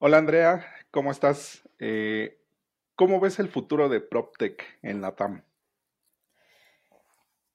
[0.00, 1.68] Hola Andrea, ¿cómo estás?
[1.80, 2.40] Eh,
[2.94, 5.42] ¿Cómo ves el futuro de PropTech en la TAM?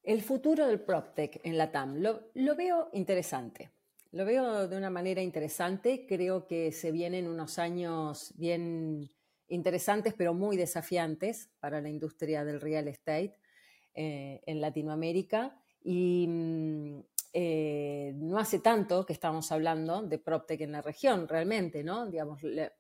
[0.04, 3.72] El futuro del PropTech en la TAM lo, veo interesante.
[4.12, 6.06] Lo veo de una manera interesante.
[6.06, 9.10] Creo que se vienen unos años bien
[9.48, 13.40] interesantes, pero muy desafiantes para la industria del real estate
[13.94, 15.64] eh, en Latinoamérica.
[15.82, 17.00] Y mm,
[17.36, 22.08] eh, no hace tanto que estamos hablando de PropTech en la región, realmente, ¿no?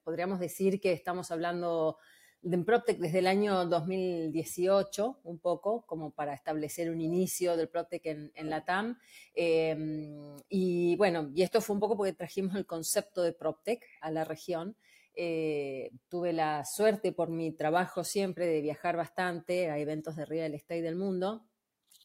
[0.04, 1.98] Podríamos decir que estamos hablando
[2.44, 8.06] de PropTech desde el año 2018, un poco, como para establecer un inicio del PropTech
[8.06, 9.00] en, la TAM.
[9.34, 14.12] Em, y bueno, y esto fue un poco porque trajimos el concepto de PropTech a
[14.12, 14.76] la región.
[15.16, 20.54] Eh, tuve la suerte por mi trabajo siempre de viajar bastante a eventos de real
[20.54, 21.48] estate del mundo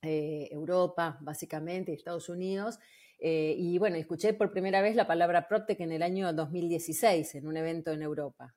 [0.03, 2.79] eh, Europa, básicamente, Estados Unidos.
[3.21, 7.49] Eh, y bueno, escuché por primera vez la palabra PropTech en el año 2016, en
[7.49, 8.55] un evento en Europa,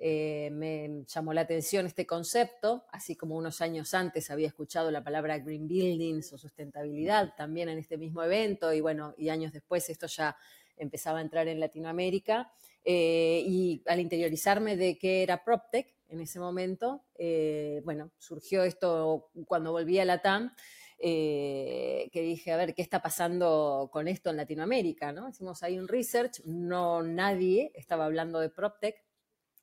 [0.00, 5.02] eh, me llamó la atención este concepto, así como unos años antes había escuchado la
[5.02, 9.88] palabra green buildings o sustentabilidad también en este mismo evento y bueno, y años después
[9.90, 10.36] esto ya
[10.76, 12.52] empezaba a entrar en Latinoamérica.
[12.90, 17.04] Y al interiorizarme de qué era PropTech, en ese momento.
[17.16, 20.54] Eh, bueno, surgió esto cuando volví a la TAM,
[20.98, 25.12] eh, que dije, a ver, ¿qué está pasando con esto en Latinoamérica?
[25.12, 25.28] ¿no?
[25.28, 28.96] Hicimos ahí un research, no nadie estaba hablando de PropTech,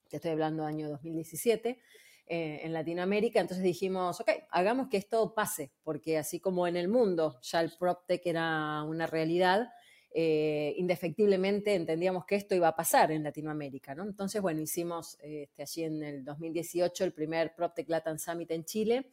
[0.09, 1.79] ya estoy hablando año 2017,
[2.27, 6.87] eh, en Latinoamérica, entonces dijimos, ok, hagamos que esto pase, porque así como en el
[6.87, 9.69] mundo ya el PropTech era una realidad,
[10.17, 13.93] eh, indefectiblemente entendíamos que esto iba a pasar en Latinoamérica.
[13.93, 14.03] ¿no?
[14.03, 19.11] Entonces, bueno, hicimos este, allí en el 2018 el primer PropTech Latin Summit en Chile.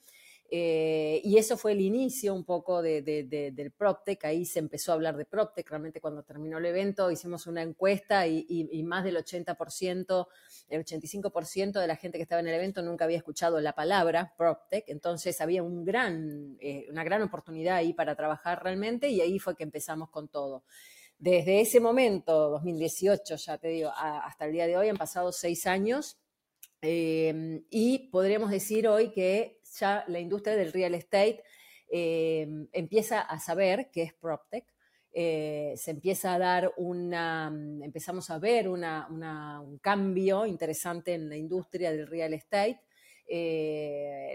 [0.55, 4.97] Eh, y eso fue el inicio un poco de, del PropTech, ahí se empezó a
[4.97, 7.11] hablar de PropTech, realmente cuando terminó el evento.
[7.11, 10.27] Hicimos una encuesta y, más del 80%,
[10.69, 14.35] el 85% de la gente que estaba en el evento nunca había escuchado la palabra
[14.37, 19.39] PropTech, entonces había un gran, eh, una gran oportunidad ahí para trabajar realmente y ahí
[19.39, 20.65] fue que empezamos con todo.
[21.17, 25.67] Desde ese momento, 2018, ya te digo, hasta el día de hoy han pasado seis
[25.67, 26.19] años
[26.83, 31.43] eh, y podríamos decir hoy que ya la industria del real estate
[31.89, 34.65] eh, empieza a saber qué es PropTech.
[35.15, 37.53] Eh, se empieza a dar una,
[37.83, 42.81] empezamos a ver un cambio interesante en la industria del real estate.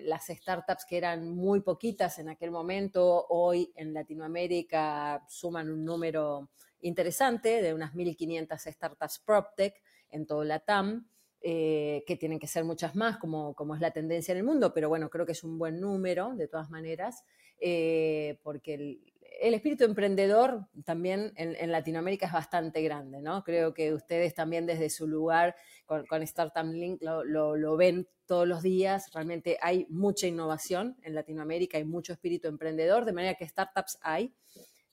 [0.04, 6.50] las startups que eran muy poquitas en aquel momento, hoy en Latinoamérica suman un número
[6.82, 11.08] interesante de unas 1.500 startups PropTech en todo la TAM,
[11.42, 14.74] eh, que tienen que ser muchas más, como, como, es la tendencia en el mundo,
[14.74, 17.24] pero bueno, creo que es un buen número de todas maneras,
[17.60, 23.44] eh, porque el, espíritu emprendedor también en, Latinoamérica es bastante grande, ¿no?
[23.44, 25.56] Creo que ustedes también desde su lugar
[25.86, 31.78] con, Startup Link lo, lo, ven todos los días, realmente hay mucha innovación en Latinoamérica,
[31.78, 34.34] hay mucho espíritu emprendedor, de manera que startups hay.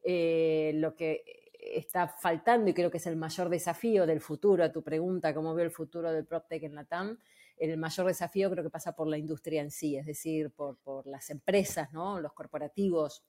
[0.07, 4.73] Eh, lo que está faltando y creo que es el mayor desafío del futuro, a
[4.73, 7.19] tu pregunta, cómo veo el futuro del PropTech en la TAM,
[7.57, 11.31] el mayor desafío creo que pasa por la industria en sí, es decir, por, las
[11.31, 12.21] empresas, ¿no?
[12.21, 13.25] los corporativos,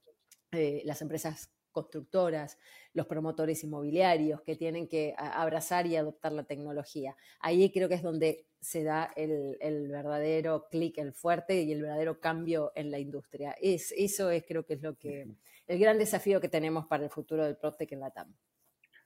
[0.51, 2.57] eh, las empresas constructoras,
[2.93, 7.17] los promotores inmobiliarios que tienen que abrazar y adoptar la tecnología.
[7.41, 12.21] Ahí creo que es donde se da el, verdadero clic, el fuerte y el verdadero
[12.21, 13.55] cambio en la industria.
[13.61, 15.27] Es, eso es, creo que es lo que,
[15.67, 18.35] el gran desafío que tenemos para el futuro del PropTech en la TAM.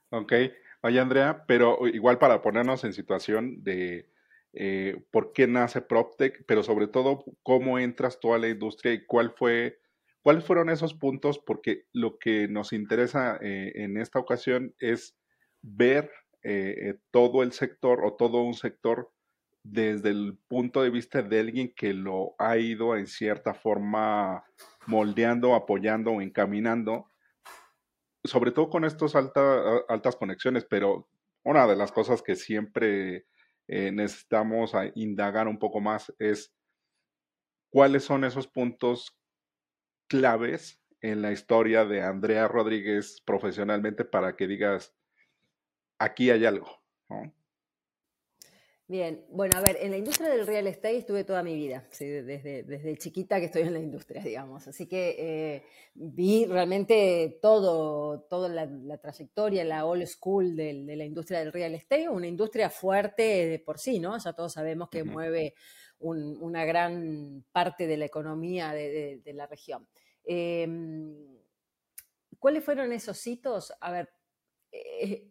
[0.10, 0.34] Ok,
[0.82, 4.10] oye Andrea, pero igual para ponernos en situación de
[4.54, 9.06] eh, por qué nace PropTech, pero sobre todo cómo entras tú a la industria y
[9.06, 9.80] cuál fue
[10.22, 11.40] ¿Cuáles fueron esos puntos?
[11.40, 15.18] Porque lo que nos interesa eh, en esta ocasión es
[15.62, 16.12] ver
[16.44, 19.12] eh, eh, todo el sector o todo un sector
[19.72, 24.44] desde el punto de vista de alguien que lo ha ido en cierta forma
[24.88, 27.10] moldeando, apoyando o encaminando,
[28.24, 31.08] sobre todo con estas altas conexiones, pero
[31.44, 33.26] una de las cosas que siempre
[33.68, 36.54] necesitamos indagar un poco más es
[37.72, 39.16] cuáles son esos puntos
[40.08, 44.96] claves en la historia de Andrea Rodríguez profesionalmente para que digas,
[46.00, 46.82] aquí hay algo?
[48.90, 52.64] Bien, bueno, a ver, en la industria del real estate estuve toda mi vida, desde,
[52.64, 54.68] desde chiquita que estoy en la industria, digamos.
[54.68, 55.64] Así que eh,
[55.94, 62.10] vi realmente todo, toda la, trayectoria, la old school de, la industria del real estate,
[62.10, 64.18] una industria fuerte de por sí, ¿no?
[64.18, 65.54] Ya todos sabemos que mueve
[66.00, 69.88] una gran parte de la economía de, la región.
[70.24, 71.16] Em,
[72.40, 73.72] ¿Cuáles fueron esos hitos?
[73.82, 74.10] A ver,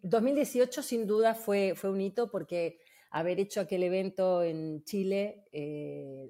[0.01, 2.79] 2018 sin duda fue, fue un hito porque
[3.09, 5.45] haber hecho aquel evento en Chile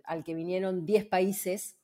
[0.05, 1.77] al que vinieron 10 países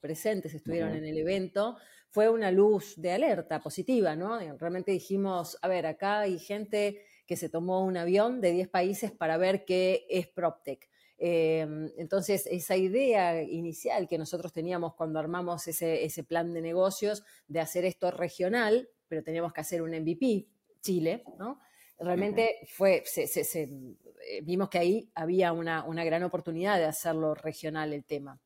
[0.00, 1.76] presentes, estuvieron en el evento,
[2.10, 4.38] fue una luz de alerta positiva, ¿no?
[4.56, 9.12] Realmente dijimos, a ver, acá hay gente que se tomó un avión de 10 países
[9.12, 10.88] para ver qué es PropTech.
[11.18, 17.60] Em, entonces, esa idea inicial que nosotros teníamos cuando armamos ese, plan de negocios de
[17.60, 20.46] hacer esto regional, pero teníamos que hacer un MVP,
[20.80, 21.60] Chile, ¿no?
[21.98, 28.04] Realmente fue, eh, vimos que ahí había una, una gran oportunidad de hacerlo regional el
[28.04, 28.40] tema.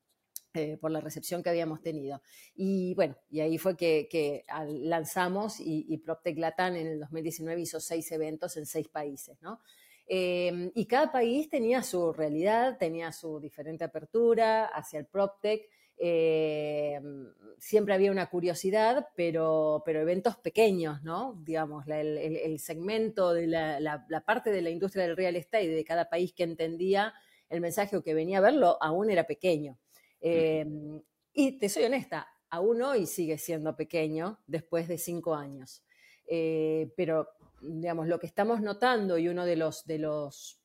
[0.53, 2.23] Eh, por la recepción que habíamos tenido.
[2.57, 4.45] Y bueno, y ahí fue que,
[4.83, 9.61] lanzamos y, y PropTech Latam en el 2019 hizo seis eventos en seis países, ¿no?
[10.13, 15.71] Em, y cada país tenía su realidad, tenía su diferente apertura hacia el PropTech.
[16.03, 21.39] Em, siempre había una curiosidad, pero, pero eventos pequeños, ¿no?
[21.45, 26.09] Digamos, el, segmento de la, la, parte de la industria del real estate de cada
[26.09, 27.13] país que entendía
[27.51, 29.79] el mensaje o que venía a verlo aún era pequeño.
[30.23, 31.03] Em,
[31.35, 35.85] y te soy honesta, aún hoy sigue siendo pequeño después de cinco años.
[36.27, 37.29] Eh, pero,
[37.61, 40.60] digamos, lo que estamos notando y uno de los, de los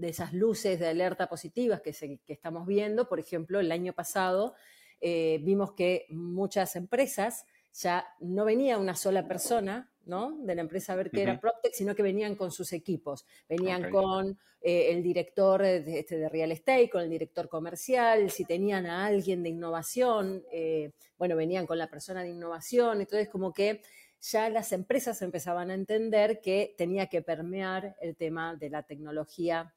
[0.00, 4.54] de esas luces de alerta positivas que, que estamos viendo, por ejemplo, el año pasado
[5.00, 10.36] eh, vimos que muchas empresas ya no venía una sola persona ¿no?
[10.40, 13.24] de la empresa a ver qué era PropTech, sino que venían con sus equipos.
[13.48, 18.44] Venían con eh, el director de, este, de, real estate, con el director comercial, si
[18.44, 23.00] tenían a alguien de innovación, eh, bueno, venían con la persona de innovación.
[23.00, 23.82] Entonces, como que
[24.20, 29.72] ya las empresas empezaban a entender que tenía que permear el tema de la tecnología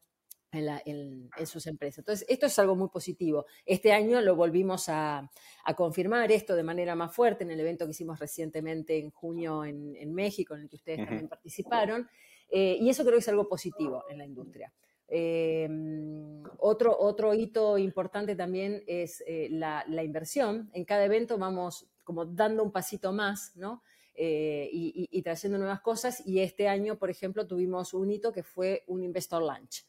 [0.53, 1.99] en, sus empresas.
[1.99, 3.45] Entonces, esto es algo muy positivo.
[3.65, 5.29] Este año lo volvimos a,
[5.75, 10.13] confirmar esto de manera más fuerte en el evento que hicimos recientemente en junio en,
[10.13, 12.07] México, en el que ustedes también participaron,
[12.49, 14.71] eh, y eso creo que es algo positivo en la industria.
[15.07, 20.69] Em, otro, otro hito importante también es eh, la, inversión.
[20.73, 23.83] En cada evento vamos como dando un pasito más, ¿no?
[24.15, 26.21] Eh, y, y, trayendo nuevas cosas.
[26.25, 29.85] Y este año, por ejemplo, tuvimos un hito que fue un Investor Lunch.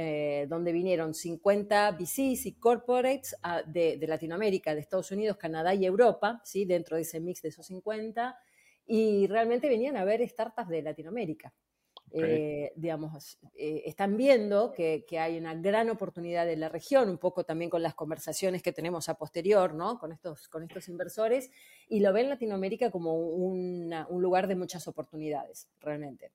[0.00, 5.84] Eh, donde vinieron 50 VCs y corporates ah, de, Latinoamérica, de Estados Unidos, Canadá y
[5.84, 6.64] Europa, ¿sí?
[6.64, 8.38] dentro de ese mix de esos 50,
[8.86, 11.52] y realmente venían a ver startups de Latinoamérica.
[12.12, 17.42] Eh, digamos, eh, están viendo que, hay una gran oportunidad en la región, un poco
[17.42, 19.98] también con las conversaciones que tenemos a posterior, ¿no?
[19.98, 21.50] Con estos, con estos inversores,
[21.88, 26.30] y lo ven Latinoamérica como un lugar de muchas oportunidades, realmente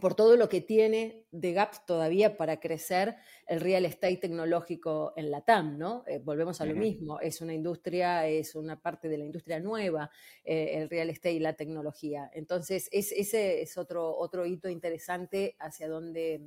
[0.00, 3.16] por todo lo que tiene de gap todavía para crecer
[3.46, 6.04] el real estate tecnológico en la TAM, ¿no?
[6.06, 10.10] Eh, volvemos a lo mismo, es una industria, es una parte de la industria nueva,
[10.44, 12.30] eh, el real estate y la tecnología.
[12.34, 16.42] Entonces, ese es otro, otro hito interesante hacia donde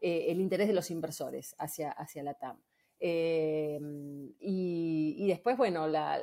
[0.00, 2.60] eh, el interés de los inversores hacia, hacia la TAM.
[2.98, 6.20] Em, y, después, bueno, la,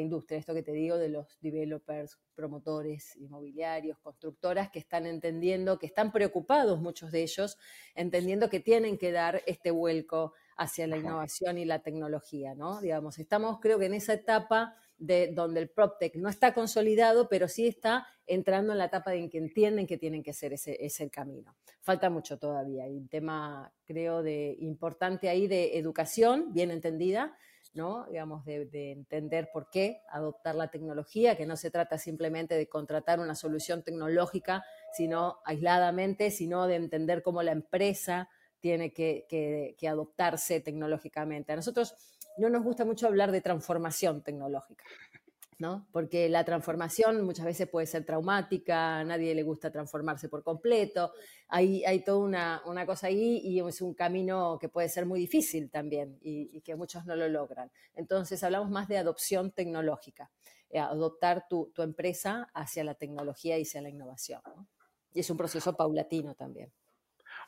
[0.00, 5.86] industria, esto que te digo de los developers, promotores inmobiliarios, constructoras que están entendiendo, que
[5.86, 7.58] están preocupados muchos de ellos,
[7.94, 12.80] entendiendo que tienen que dar este vuelco hacia la innovación y la tecnología, ¿no?
[12.80, 17.48] Digamos, estamos creo que en esa etapa de donde el PropTech no está consolidado, pero
[17.48, 21.10] sí está entrando en la etapa en que entienden que tienen que ser ese, ese
[21.10, 21.56] camino.
[21.80, 22.84] Falta mucho todavía.
[22.84, 27.36] Hay un tema, creo, de importante ahí de educación, bien entendida,
[27.74, 28.06] ¿no?
[28.06, 32.68] Digamos, de, de, entender por qué adoptar la tecnología, que no se trata simplemente de
[32.68, 39.76] contratar una solución tecnológica, sino aisladamente, sino de entender cómo la empresa tiene que, que,
[39.76, 41.52] que adoptarse tecnológicamente.
[41.52, 41.94] A nosotros
[42.36, 44.84] no nos gusta mucho hablar de transformación tecnológica,
[45.58, 45.86] ¿no?
[45.92, 51.12] Porque la transformación muchas veces puede ser traumática, a nadie le gusta transformarse por completo,
[51.48, 52.18] hay, toda
[52.64, 56.74] una, cosa ahí y es un camino que puede ser muy difícil también y, que
[56.74, 57.70] muchos no lo logran.
[57.94, 60.30] Entonces hablamos más de adopción tecnológica,
[60.70, 64.40] eh, adoptar tu, empresa hacia la tecnología y hacia la innovación.
[65.12, 66.72] Y es un proceso paulatino también.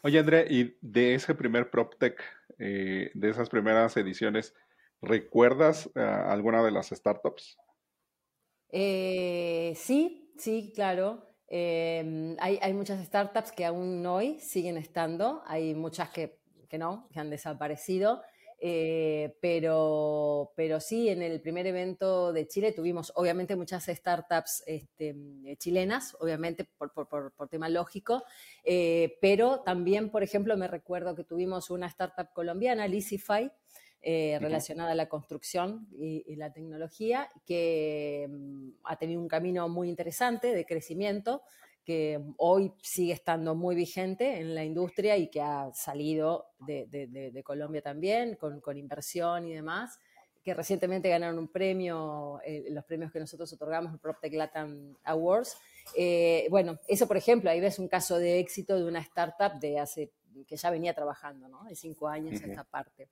[0.03, 2.23] Oye, Andrea, y de ese primer PropTech,
[2.59, 4.55] eh, de esas primeras ediciones,
[5.03, 7.57] ¿Recuerdas eh, alguna de las startups?
[8.71, 11.25] Eh, sí, sí, claro.
[11.49, 16.41] Em, hay, muchas startups que aún hoy siguen estando, hay muchas que,
[16.77, 18.23] no, que han desaparecido,
[18.59, 25.15] eh, pero, pero sí, en el primer evento de Chile tuvimos obviamente muchas startups este,
[25.59, 28.25] chilenas, obviamente por, por, tema lógico,
[29.21, 33.53] pero también, por ejemplo, me recuerdo que tuvimos una startup colombiana, Leasify,
[34.09, 39.89] eh, relacionada a la construcción y, la tecnología, que mm, ha tenido un camino muy
[39.89, 41.43] interesante de crecimiento,
[41.85, 47.83] que hoy sigue estando muy vigente en la industria y que ha salido de, Colombia
[47.83, 49.99] también, con, inversión y demás,
[50.41, 55.59] que recientemente ganaron un premio, eh, los premios que nosotros otorgamos, el PropTech Latam Awards.
[55.97, 59.81] Eh, bueno, eso por ejemplo, ahí ves un caso de éxito de una startup de
[59.81, 60.13] hace,
[60.47, 61.65] que ya venía trabajando, ¿no?
[61.65, 63.09] De cinco años esta parte.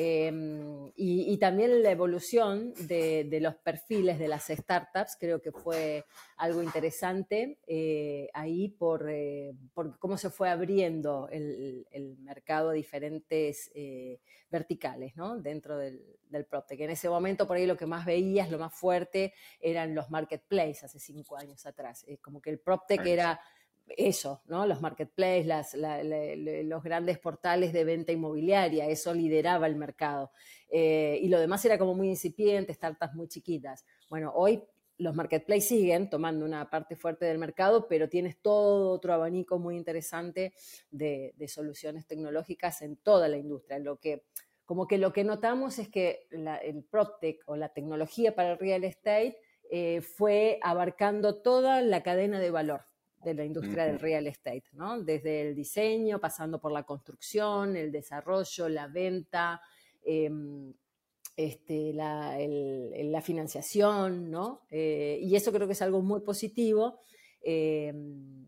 [0.00, 6.04] Em, y, también la evolución de, los perfiles de las startups, creo que fue
[6.36, 13.72] algo interesante eh, ahí por, eh, por, cómo se fue abriendo el, mercado a diferentes
[13.74, 15.36] eh, verticales ¿no?
[15.36, 16.00] dentro del,
[16.30, 16.78] del PropTech.
[16.78, 20.84] En ese momento, por ahí lo que más veías, lo más fuerte, eran los marketplaces
[20.84, 22.06] hace cinco años atrás.
[22.22, 23.40] como que el PropTech era
[23.96, 24.66] eso, ¿no?
[24.66, 30.30] Los marketplaces, los grandes portales de venta inmobiliaria, eso lideraba el mercado.
[30.68, 33.84] Eh, y lo demás era como muy incipiente, startups muy chiquitas.
[34.08, 34.62] Bueno, hoy
[34.98, 39.76] los marketplaces siguen tomando una parte fuerte del mercado, pero tienes todo otro abanico muy
[39.76, 40.52] interesante
[40.90, 43.78] de, soluciones tecnológicas en toda la industria.
[43.78, 44.24] Lo que,
[44.64, 48.84] como que lo que notamos es que el PropTech o la tecnología para el real
[48.84, 49.38] estate
[49.70, 52.87] eh, fue abarcando toda la cadena de valor
[53.24, 55.02] de la industria del real estate, ¿no?
[55.02, 59.60] Desde el diseño, pasando por la construcción, el desarrollo, la venta,
[60.04, 60.72] em,
[61.36, 64.62] este, la, financiación, ¿no?
[64.70, 67.00] Eh, y eso creo que es algo muy positivo.
[67.40, 68.46] Em,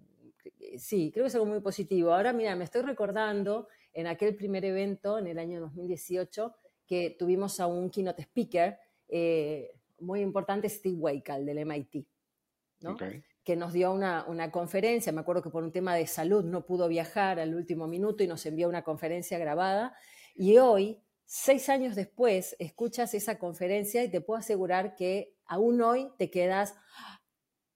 [0.79, 2.13] sí, creo que es algo muy positivo.
[2.13, 6.55] Ahora, mira, me estoy recordando en aquel primer evento, en el año 2018,
[6.87, 12.07] que tuvimos a un keynote speaker eh, muy importante, Steve Wakel, del MIT.
[12.81, 12.97] ¿no?
[13.45, 16.89] Que nos dio una, conferencia, me acuerdo que por un tema de salud no pudo
[16.89, 19.95] viajar al último minuto y nos envió una conferencia grabada.
[20.35, 26.11] Y hoy, seis años después, escuchas esa conferencia y te puedo asegurar que aún hoy
[26.19, 26.75] te quedas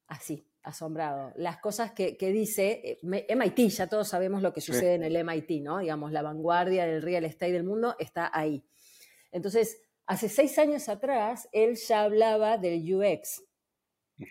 [0.06, 1.32] así, asombrado.
[1.36, 5.62] Las cosas que, dice eh, MIT, ya todos sabemos lo que sucede en el MIT,
[5.62, 5.78] ¿no?
[5.78, 8.66] Digamos, la vanguardia del real estate del mundo está ahí.
[9.32, 13.42] Entonces, hace seis años atrás, él ya hablaba del UX,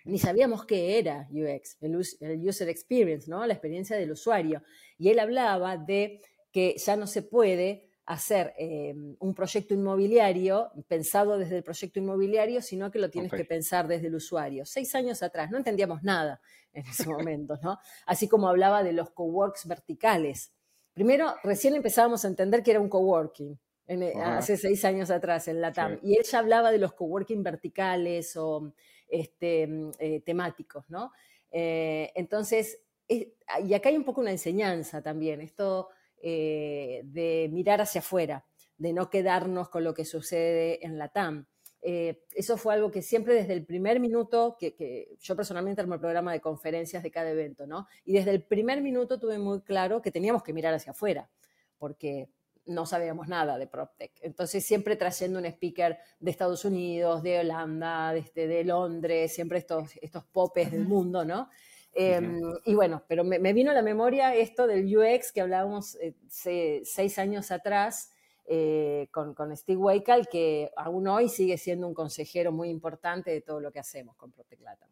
[0.06, 3.46] ni sabíamos qué era UX, el, User Experience, ¿no?
[3.46, 4.64] la experiencia del usuario.
[4.98, 6.22] Y él hablaba de
[6.52, 12.62] que ya no se puede hacer em, un proyecto inmobiliario pensado desde el proyecto inmobiliario,
[12.62, 14.66] sino que lo tienes que pensar desde el usuario.
[14.66, 16.42] Seis años atrás no entendíamos nada
[16.74, 17.80] en ese momento, ¿no?
[18.06, 20.52] Así como hablaba de los coworks verticales.
[20.94, 23.58] Primero, recién empezábamos a entender que era un coworking.
[23.88, 26.00] Eh, hace seis años atrás en la TAM.
[26.04, 28.74] Y él ya hablaba de los coworking verticales o
[29.14, 31.12] este, mm, eh, temáticos, ¿no?
[31.52, 35.90] Eh, entonces, y acá hay un poco una enseñanza también, esto
[36.20, 38.46] de mirar hacia afuera,
[38.78, 41.46] de no quedarnos con lo que sucede en la TAM.
[41.82, 46.32] eso fue algo que siempre desde el primer minuto, que, yo personalmente armo el programa
[46.32, 47.88] de conferencias de cada evento, ¿no?
[48.06, 51.30] Y desde el primer minuto tuve muy claro que teníamos que mirar hacia afuera,
[51.78, 52.30] porque
[52.66, 54.12] no sabíamos nada de PropTech.
[54.22, 59.60] Entonces, siempre trayendo un speaker de Estados Unidos, de Holanda, de, este, de Londres, siempre
[59.60, 61.50] estos, estos popes del mundo, ¿no?
[61.96, 66.16] Em, y bueno, pero me, vino a la memoria esto del UX que hablábamos eh,
[66.28, 68.12] seis años atrás
[68.46, 73.42] eh, con, con, Steve Wakel, que aún hoy sigue siendo un consejero muy importante de
[73.42, 74.90] todo lo que hacemos con PropTech Latam.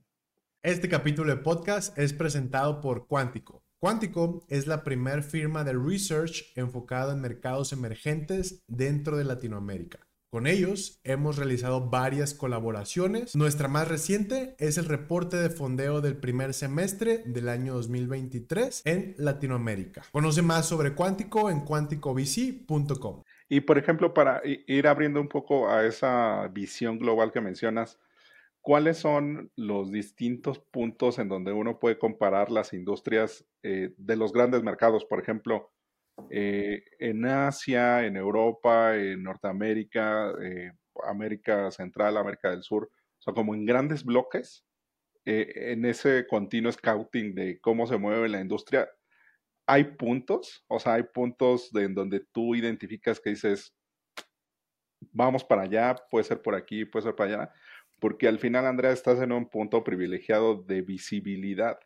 [0.62, 6.54] Este capítulo de podcast es presentado por Quántico Quantico es la primera firma de research
[6.56, 10.08] enfocada en mercados emergentes dentro de Latinoamérica.
[10.30, 13.36] Con ellos hemos realizado varias colaboraciones.
[13.36, 19.16] Nuestra más reciente es el reporte de fondeo del primer semestre del año 2023 en
[19.18, 20.04] Latinoamérica.
[20.12, 23.24] Conoce más sobre Quantico en quanticovc.com.
[23.50, 27.98] Y por ejemplo, para ir abriendo un poco a esa visión global que mencionas,
[28.62, 34.32] ¿cuáles son los distintos puntos en donde uno puede comparar las industrias eh, de los
[34.32, 35.06] grandes mercados?
[35.06, 35.72] Por ejemplo,
[36.30, 40.72] eh, en Asia, en Europa, en Norteamérica, eh,
[41.04, 44.66] América Central, América del Sur, o sea, como en grandes bloques,
[45.24, 48.90] en ese continuo scouting de cómo se mueve la industria,
[49.68, 53.76] hay puntos, o sea, hay puntos en donde tú identificas que dices,
[55.12, 57.54] vamos para allá, puede ser por aquí, puede ser para allá,
[58.02, 61.78] porque al final, Andrea, estás en un punto privilegiado de visibilidad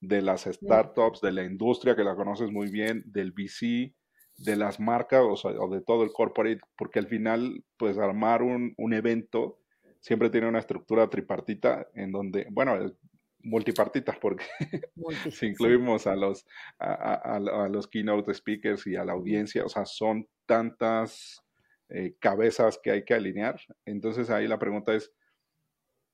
[0.00, 3.94] de las startups, de la industria que la conoces muy bien, del VC,
[4.38, 9.60] de las marcas o, de todo el corporate, porque al final, pues armar un, evento
[10.00, 12.92] siempre tiene una estructura tripartita en donde, bueno,
[13.38, 14.44] multipartitas, porque
[15.30, 16.44] si incluimos a los,
[16.80, 21.40] a, los keynote speakers y a la audiencia, o sea, son tantas
[21.88, 23.60] eh, cabezas que hay que alinear.
[23.84, 25.12] Entonces ahí la pregunta es,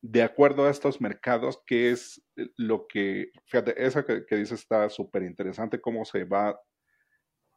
[0.01, 2.23] de acuerdo a estos mercados, ¿qué es
[2.57, 6.61] lo que, fíjate, eso que, que dice está súper interesante, cómo se va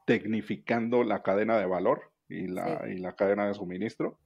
[0.05, 4.19] tecnificando la cadena de valor y la, y la cadena de suministro,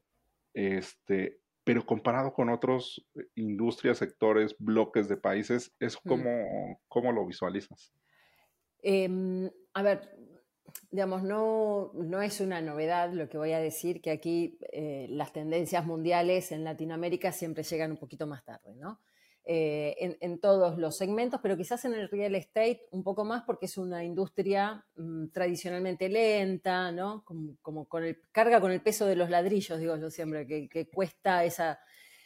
[0.53, 3.05] este, pero comparado con otros
[3.35, 6.07] industrias, sectores, bloques de países, ¿es mm.
[6.07, 7.93] como, cómo lo visualizas?
[8.81, 10.15] Em, a ver,
[10.95, 15.33] digamos, no, no es una novedad lo que voy a decir, que aquí eh, las
[15.33, 19.01] tendencias mundiales en Latinoamérica siempre llegan un poquito más tarde, ¿no?
[19.43, 23.65] Eh, en, todos los segmentos, pero quizás en el real estate un poco más porque
[23.65, 27.25] es una industria mm, tradicionalmente lenta, ¿no?
[27.61, 31.43] Como, con el, carga con el peso de los ladrillos, digo yo siempre, que, cuesta
[31.43, 31.77] esa,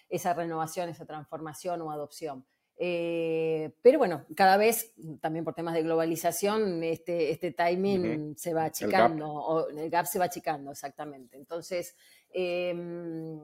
[0.09, 2.45] esa renovación, esa transformación o adopción.
[2.81, 8.63] Eh, pero bueno, cada vez, también por temas de globalización, este, este timing se va
[8.65, 11.35] achicando, el o el gap se va achicando, exactamente.
[11.35, 11.97] Entonces,
[12.31, 13.37] em,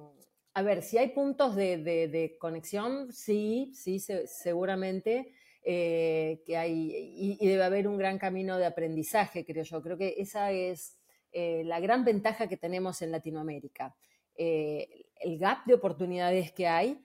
[0.53, 5.33] a ver, si hay puntos de, conexión, sí, sí, seguramente
[5.65, 9.81] eh, que hay, y, debe haber un gran camino de aprendizaje, creo yo.
[9.81, 10.97] Creo que esa es
[11.33, 13.97] eh, la gran ventaja que tenemos en Latinoamérica.
[14.37, 17.04] el gap de oportunidades que hay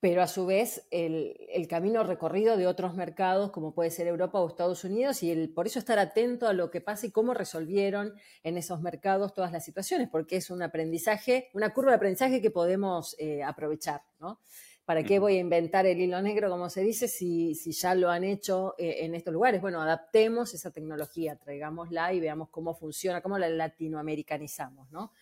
[0.00, 1.36] pero a su vez el,
[1.68, 5.66] camino recorrido de otros mercados, como puede ser Europa o Estados Unidos, y el, por
[5.66, 9.64] eso estar atento a lo que pasa y cómo resolvieron en esos mercados todas las
[9.64, 14.40] situaciones, porque es un aprendizaje, una curva de aprendizaje que podemos eh, aprovechar, ¿no?
[14.86, 18.10] ¿Para qué voy a inventar el hilo negro, como se dice, si, si ya lo
[18.10, 19.60] han hecho eh, en estos lugares?
[19.60, 25.12] Bueno, adaptemos esa tecnología, traigámosla y veamos cómo funciona, cómo la latinoamericanizamos, ¿no?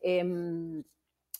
[0.00, 0.82] Em,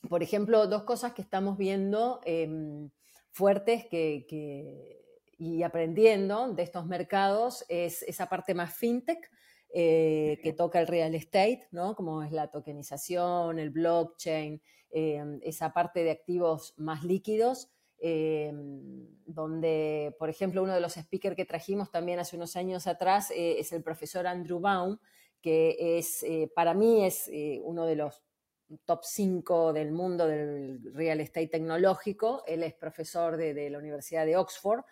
[0.08, 2.90] por ejemplo, dos cosas que estamos viendo em,
[3.30, 9.30] fuertes y aprendiendo de estos mercados es esa parte más fintech,
[9.72, 11.94] eh, que toca el real estate, ¿no?
[11.94, 20.16] como es la tokenización, el blockchain, em, esa parte de activos más líquidos, em, donde,
[20.18, 23.70] por ejemplo, uno de los speakers que trajimos también hace unos años atrás eh, es
[23.72, 24.98] el profesor Andrew Baum,
[25.40, 27.30] que es, eh, para mí es
[27.62, 28.24] uno de los
[28.84, 32.44] top 5 del mundo del real estate tecnológico.
[32.46, 34.84] Él es profesor de, la Universidad de Oxford,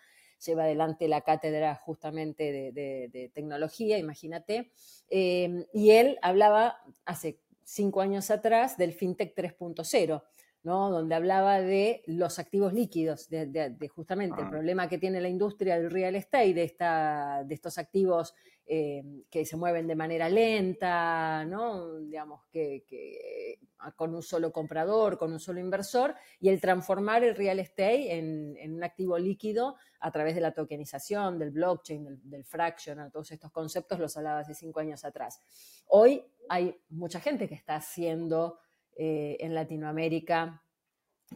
[0.45, 4.71] lleva adelante la cátedra justamente de, tecnología, imagínate.
[5.09, 10.21] Eh, y él hablaba hace cinco años atrás del FinTech 3.0
[10.63, 14.49] donde hablaba de los activos líquidos, de, justamente el ah.
[14.49, 18.33] problema que tiene la industria del real estate, de, esta, de estos activos
[18.71, 21.97] eh, que se mueven de manera lenta, ¿no?
[21.97, 23.57] digamos, que,
[23.95, 28.75] con un solo comprador, con un solo inversor, y el transformar el real estate en,
[28.75, 33.51] un activo líquido a través de la tokenización, del blockchain, del, del fraction, todos estos
[33.51, 35.41] conceptos los hablaba hace cinco años atrás.
[35.87, 38.59] Hoy hay mucha gente que está haciendo
[38.95, 40.61] eh, en Latinoamérica,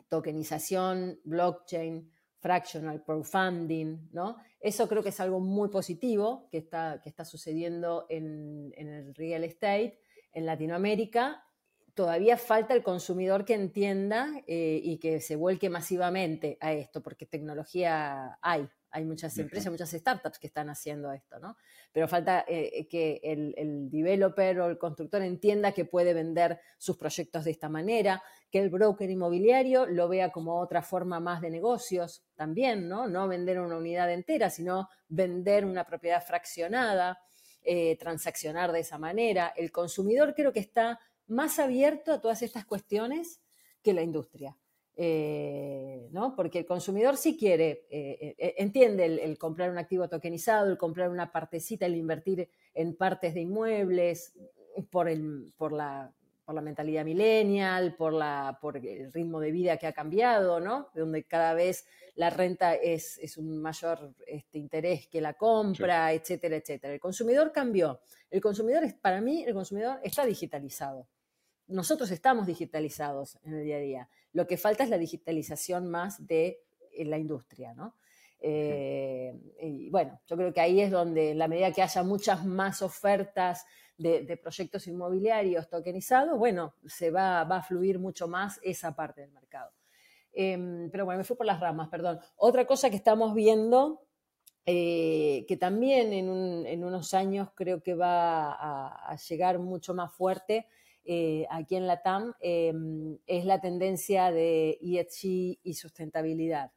[0.08, 2.12] tokenización, blockchain,
[2.43, 4.36] fractional crowdfunding, ¿no?
[4.60, 9.45] Eso creo que es algo muy positivo que está, que está sucediendo en, el real
[9.45, 9.97] estate
[10.34, 11.41] en Latinoamérica.
[11.93, 17.25] Todavía falta el consumidor que entienda eh, y que se vuelque masivamente a esto, porque
[17.25, 21.58] tecnología hay, hay muchas empresas, muchas startups que están haciendo esto, ¿no?
[21.91, 27.43] Pero falta eh, que el, developer o el constructor entienda que puede vender sus proyectos
[27.43, 32.23] de esta manera, que el broker inmobiliario lo vea como otra forma más de negocios
[32.36, 33.08] también, ¿no?
[33.08, 37.19] No vender una unidad entera, sino vender una propiedad fraccionada,
[37.63, 39.53] eh, transaccionar de esa manera.
[39.56, 43.41] El consumidor creo que está más abierto a todas estas cuestiones
[43.82, 44.56] que la industria.
[44.95, 46.36] Eh, ¿no?
[46.36, 51.10] Porque el consumidor sí quiere, eh, eh, entiende el, comprar un activo tokenizado, el comprar
[51.10, 54.34] una partecita, el invertir en partes de inmuebles,
[54.91, 56.12] por, el, por, la,
[56.45, 60.89] por la mentalidad millennial, por, la, por el ritmo de vida que ha cambiado, ¿no?
[60.93, 66.58] Donde cada vez la renta es, es un mayor este, interés que la compra, etcétera,
[66.58, 66.93] etcétera.
[66.93, 68.01] El consumidor cambió.
[68.29, 71.08] El consumidor, para mí, el consumidor está digitalizado
[71.67, 74.10] nosotros estamos digitalizados en el día a día.
[74.34, 77.95] Lo que falta es la digitalización más de eh, la industria, ¿no?
[78.45, 82.45] Eh, y bueno, yo creo que ahí es donde, en la medida que haya muchas
[82.45, 83.65] más ofertas
[83.97, 89.71] de, proyectos inmobiliarios tokenizados, bueno, se va, a fluir mucho más esa parte del mercado.
[90.34, 92.19] Em, pero bueno, me fui por las ramas, perdón.
[92.36, 94.02] Otra cosa que estamos viendo,
[94.65, 100.67] eh, que también en, unos años creo que va a llegar mucho más fuerte,
[101.06, 106.72] eh, aquí en la TAM em, es la tendencia de ESG y sustentabilidad.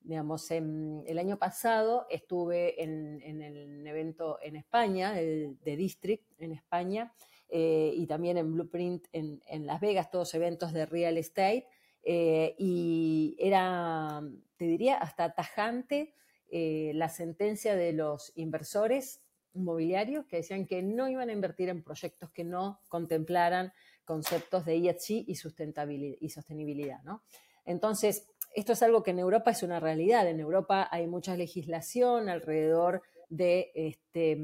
[0.00, 7.12] Digamos, el año pasado estuve en, el evento en España, el de District en España,
[7.48, 11.66] eh, y también en Blueprint en, Las Vegas, todos eventos de real estate.
[12.04, 14.22] y era,
[14.56, 16.14] te diría, hasta tajante
[16.52, 19.25] la sentencia de los inversores
[19.56, 23.72] inmobiliarios que decían que no iban a invertir en proyectos que no contemplaran
[24.04, 27.02] conceptos de ESG y, y sostenibilidad.
[27.02, 27.22] ¿no?
[27.64, 30.26] Entonces, esto es algo que en Europa es una realidad.
[30.28, 34.38] En Europa hay mucha legislación alrededor de, este,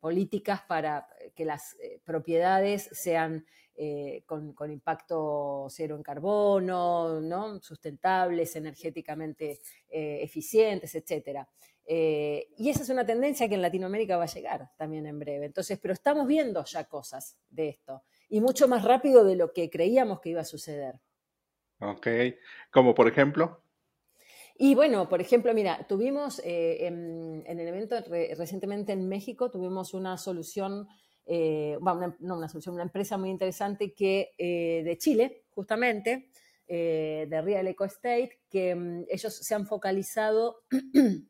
[0.00, 3.44] políticas para que las eh, propiedades sean
[3.76, 7.60] eh, con, impacto cero en carbono, ¿no?
[7.60, 10.94] sustentables, energéticamente eh, eficientes,
[11.88, 12.48] etc.
[12.56, 15.46] y esa es una tendencia que en Latinoamérica va a llegar también en breve.
[15.46, 19.70] Entonces, pero estamos viendo ya cosas de esto y mucho más rápido de lo que
[19.70, 21.00] creíamos que iba a suceder.
[21.80, 22.06] Ok,
[22.70, 23.62] como por ejemplo.
[24.60, 27.96] Y bueno, por ejemplo, mira, tuvimos eh, en, el evento
[28.36, 30.88] recientemente en México, tuvimos una solución,
[31.26, 36.30] eh, bueno, no una solución, una empresa muy interesante que eh, de Chile, justamente,
[36.66, 40.64] de Real Eco Estate, que mm, ellos se han focalizado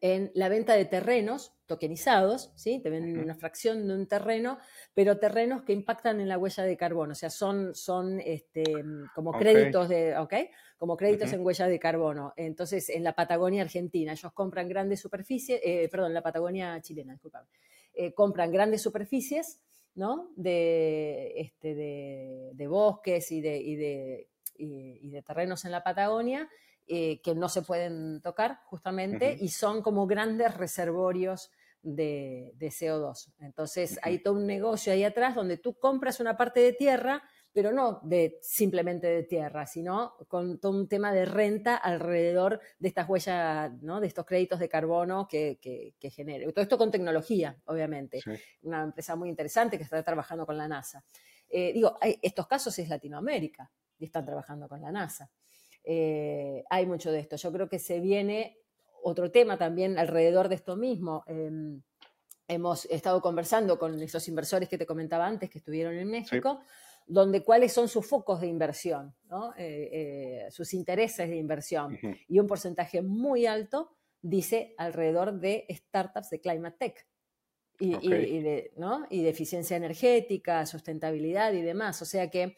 [0.00, 2.80] en la venta de terrenos tokenizados, ¿sí?
[2.80, 4.58] Te venden una fracción de un terreno,
[4.92, 8.64] pero terrenos que impactan en la huella de carbono, o sea, son, son este,
[9.14, 10.34] como créditos de, ¿ok?
[10.76, 12.34] Como créditos en huella de carbono.
[12.36, 17.12] Entonces, en la Patagonia Argentina, ellos compran grandes superficies, eh, perdón, en la Patagonia chilena,
[17.12, 17.48] disculpame,
[17.94, 19.60] eh, compran grandes superficies,
[19.94, 20.32] ¿no?
[20.36, 26.48] De, este, de, bosques y de, y de, y de terrenos en la Patagonia
[26.86, 31.50] eh, que no se pueden tocar justamente y son como grandes reservorios
[31.84, 33.32] de, CO2.
[33.38, 37.72] Entonces hay todo un negocio ahí atrás donde tú compras una parte de tierra, pero
[37.72, 43.08] no de simplemente de tierra, sino con todo un tema de renta alrededor de estas
[43.08, 44.00] huellas, ¿no?
[44.00, 46.50] de estos créditos de carbono que, que, genere.
[46.52, 48.20] Todo esto con tecnología, obviamente.
[48.62, 51.04] Una empresa muy interesante que está trabajando con la NASA.
[51.48, 55.30] Eh, digo, estos casos es Latinoamérica y están trabajando con la NASA.
[55.84, 57.36] Eh, hay mucho de esto.
[57.36, 58.58] Yo creo que se viene
[59.02, 61.24] otro tema también alrededor de esto mismo.
[61.26, 61.82] Em,
[62.48, 66.60] hemos estado conversando con esos inversores que te comentaba antes que estuvieron en México,
[67.06, 69.14] donde cuáles son sus focos de inversión,
[69.58, 71.98] eh, eh, sus intereses de inversión.
[72.28, 73.90] Y un porcentaje muy alto
[74.22, 77.06] dice alrededor de startups de climate tech.
[77.80, 78.72] Y, de,
[79.10, 82.00] y de eficiencia energética, sustentabilidad y demás.
[82.02, 82.56] O sea que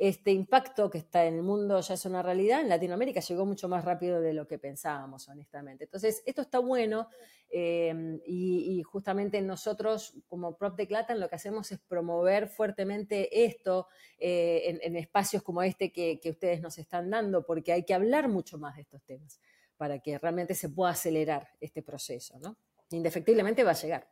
[0.00, 3.68] este impacto que está en el mundo ya es una realidad, en Latinoamérica llegó mucho
[3.68, 5.84] más rápido de lo que pensábamos, honestamente.
[5.84, 7.08] Entonces, esto está bueno
[7.50, 14.78] em, y, justamente nosotros como PropTech Latam lo que hacemos es promover fuertemente esto eh,
[14.82, 18.76] en, espacios como este que, ustedes nos están dando, porque hay que hablar mucho más
[18.76, 19.40] de estos temas
[19.76, 22.56] para que realmente se pueda acelerar este proceso, ¿no?
[22.90, 24.08] Indefectiblemente va a llegar.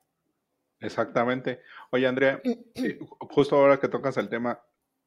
[0.81, 1.61] Exactamente.
[1.91, 2.43] Oye, Andrea,
[3.31, 4.61] justo ahora que tocas el tema,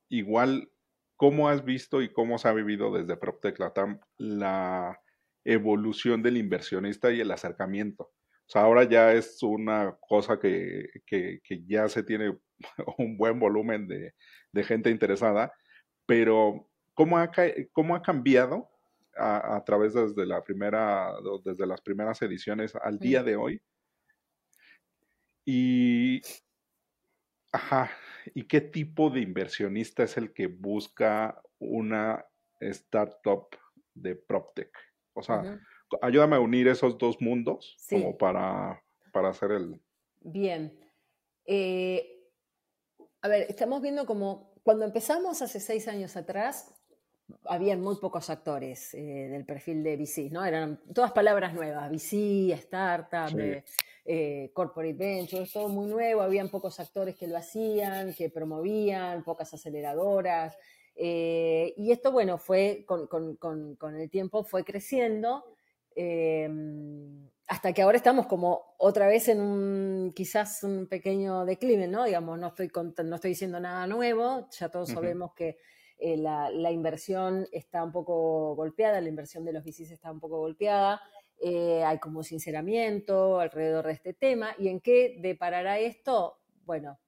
[0.10, 0.72] igual,
[1.15, 5.00] ¿cómo has visto y cómo se ha vivido desde PropTech Latam la
[5.45, 8.04] evolución del inversionista y el acercamiento?
[8.50, 10.89] O sea, ahora ya es una cosa que,
[11.67, 12.36] ya se tiene
[12.98, 14.13] un buen volumen de,
[14.63, 15.54] gente interesada,
[16.06, 17.32] pero ¿cómo ha,
[17.72, 18.67] cómo ha cambiado
[19.15, 23.62] a, través desde la primera, desde las primeras ediciones al día de hoy?
[25.45, 26.22] Y,
[27.51, 27.91] ajá,
[28.33, 32.25] ¿Y qué tipo de inversionista es el que busca una
[32.59, 33.47] startup
[33.93, 34.71] de PropTech?
[35.13, 35.59] O sea,
[36.01, 38.81] ayúdame a unir esos dos mundos como para,
[39.12, 39.81] para hacer el...
[40.21, 40.77] Bien.
[41.45, 42.29] Eh,
[43.21, 46.75] a ver, estamos viendo como cuando empezamos hace seis años atrás,
[47.45, 50.45] habían muy pocos actores eh, del perfil de VC, ¿no?
[50.45, 53.63] Eran todas palabras nuevas, VC, startup, eh,
[54.05, 59.53] eh, corporate ventures, todo muy nuevo, habían pocos actores que lo hacían, que promovían, pocas
[59.53, 60.57] aceleradoras.
[60.95, 65.43] y esto, bueno, fue con, con, el tiempo fue creciendo
[67.49, 72.05] hasta que ahora estamos como otra vez en un quizás un pequeño declive, ¿no?
[72.05, 72.71] Digamos, no estoy,
[73.03, 75.57] no estoy diciendo nada nuevo, ya todos sabemos que
[75.99, 80.39] eh, la, inversión está un poco golpeada, la inversión de los VCs está un poco
[80.39, 81.01] golpeada,
[81.41, 84.55] eh, hay como sinceramiento alrededor de este tema.
[84.57, 86.39] ¿Y en qué deparará esto?
[86.65, 86.99] Bueno,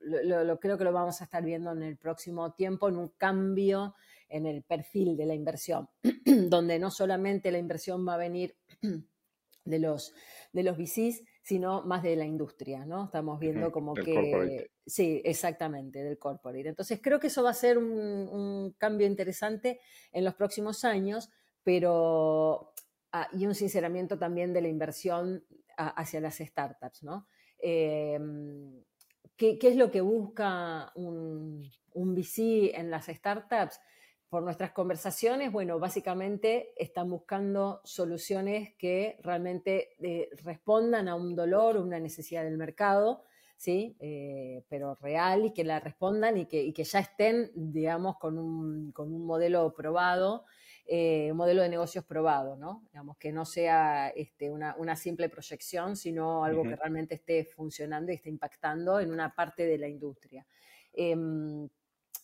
[0.00, 3.94] lo, creo que lo vamos a estar viendo en el próximo tiempo, en un cambio
[4.28, 5.88] en el perfil de la inversión,
[6.48, 8.54] donde no solamente la inversión va a venir
[9.64, 10.14] de los,
[10.52, 13.06] de los VCs, sino más de la industria, ¿no?
[13.06, 14.70] Estamos viendo como que...
[14.86, 16.68] Sí, exactamente, del corporate.
[16.68, 19.80] Entonces creo que eso va a ser un, cambio interesante
[20.12, 21.30] en los próximos años,
[21.62, 22.72] pero...
[23.14, 25.44] Ah, y un sinceramiento también de la inversión
[25.76, 27.26] hacia las startups, ¿no?
[27.58, 28.82] Em,
[29.36, 33.78] ¿qué, es lo que busca un, un VC en las startups?
[34.32, 41.76] Por nuestras conversaciones, bueno, básicamente están buscando soluciones que realmente eh, respondan a un dolor
[41.76, 43.24] o una necesidad del mercado,
[43.58, 43.94] ¿sí?
[44.00, 48.94] Eh, pero real y que la respondan y que, ya estén, digamos, con un,
[49.26, 50.46] modelo probado,
[50.86, 52.84] eh, un modelo de negocios probado, ¿no?
[52.90, 58.14] Digamos, que no sea este, una, simple proyección, sino algo que realmente esté funcionando y
[58.14, 60.46] esté impactando en una parte de la industria.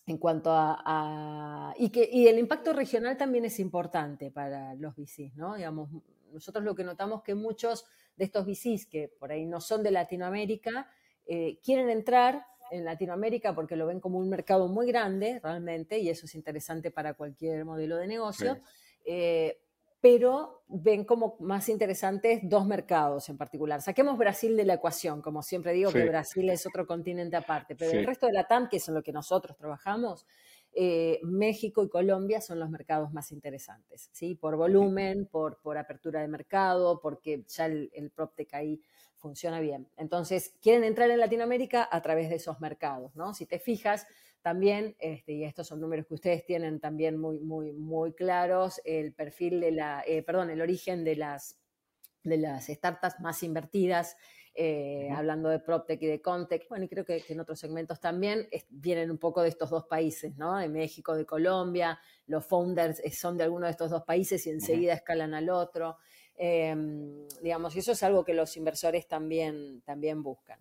[0.09, 5.35] En cuanto a, y que y el impacto regional también es importante para los VCs,
[5.35, 5.53] ¿no?
[5.53, 5.91] Digamos,
[6.33, 7.85] nosotros lo que notamos que muchos
[8.17, 10.89] de estos VCs que por ahí no son de Latinoamérica
[11.27, 16.09] eh, quieren entrar en Latinoamérica porque lo ven como un mercado muy grande realmente y
[16.09, 18.57] eso es interesante para cualquier modelo de negocio.
[19.05, 19.61] Eh,
[20.01, 23.81] pero ven como más interesantes dos mercados en particular.
[23.81, 27.91] Saquemos Brasil de la ecuación, como siempre digo que Brasil es otro continente aparte, pero
[27.91, 30.25] el resto de la TAM, que es en lo que nosotros trabajamos,
[30.71, 34.35] eh, México y Colombia son los mercados más interesantes, ¿sí?
[34.35, 38.79] Por volumen, por, por apertura de mercado, porque ya el, el PropTech ahí
[39.15, 39.89] funciona bien.
[39.97, 43.33] Entonces, quieren entrar en Latinoamérica a través de esos mercados, ¿no?
[43.33, 44.05] Si te fijas,
[44.41, 49.13] también, este, y estos son números que ustedes tienen también muy, muy, muy claros, el
[49.13, 51.59] perfil de la, eh, perdón, el origen de las,
[52.23, 54.15] de las startups más invertidas,
[54.55, 58.47] eh, hablando de PropTech y de Contech, bueno, y creo que, en otros segmentos también
[58.69, 60.57] vienen un poco de estos dos países, ¿no?
[60.57, 64.49] De México, de Colombia, los founders eh, son de alguno de estos dos países y
[64.49, 65.97] enseguida escalan al otro.
[66.35, 70.59] Em, digamos, y eso es algo que los inversores también, también buscan.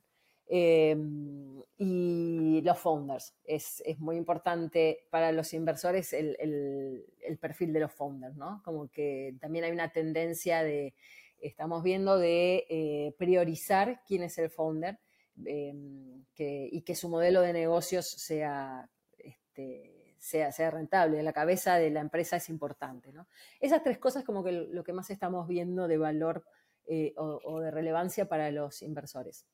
[0.48, 3.34] Em, y los founders.
[3.44, 7.04] Es, muy importante para los inversores el,
[7.40, 8.62] perfil de los founders, ¿no?
[8.64, 10.94] Como que también hay una tendencia de,
[11.40, 14.98] estamos viendo, de eh, priorizar quién es el founder
[15.44, 21.22] em, y que su modelo de negocios sea, este, sea, sea rentable.
[21.22, 23.12] La cabeza de la empresa es importante.
[23.60, 26.44] Esas tres cosas como que lo que más estamos viendo de valor
[26.86, 29.46] eh, o de relevancia para los inversores.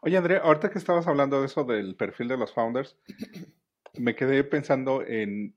[0.00, 2.96] Oye, Andrea, ahorita que estabas hablando de eso del perfil de los founders,
[3.94, 5.56] me quedé pensando en,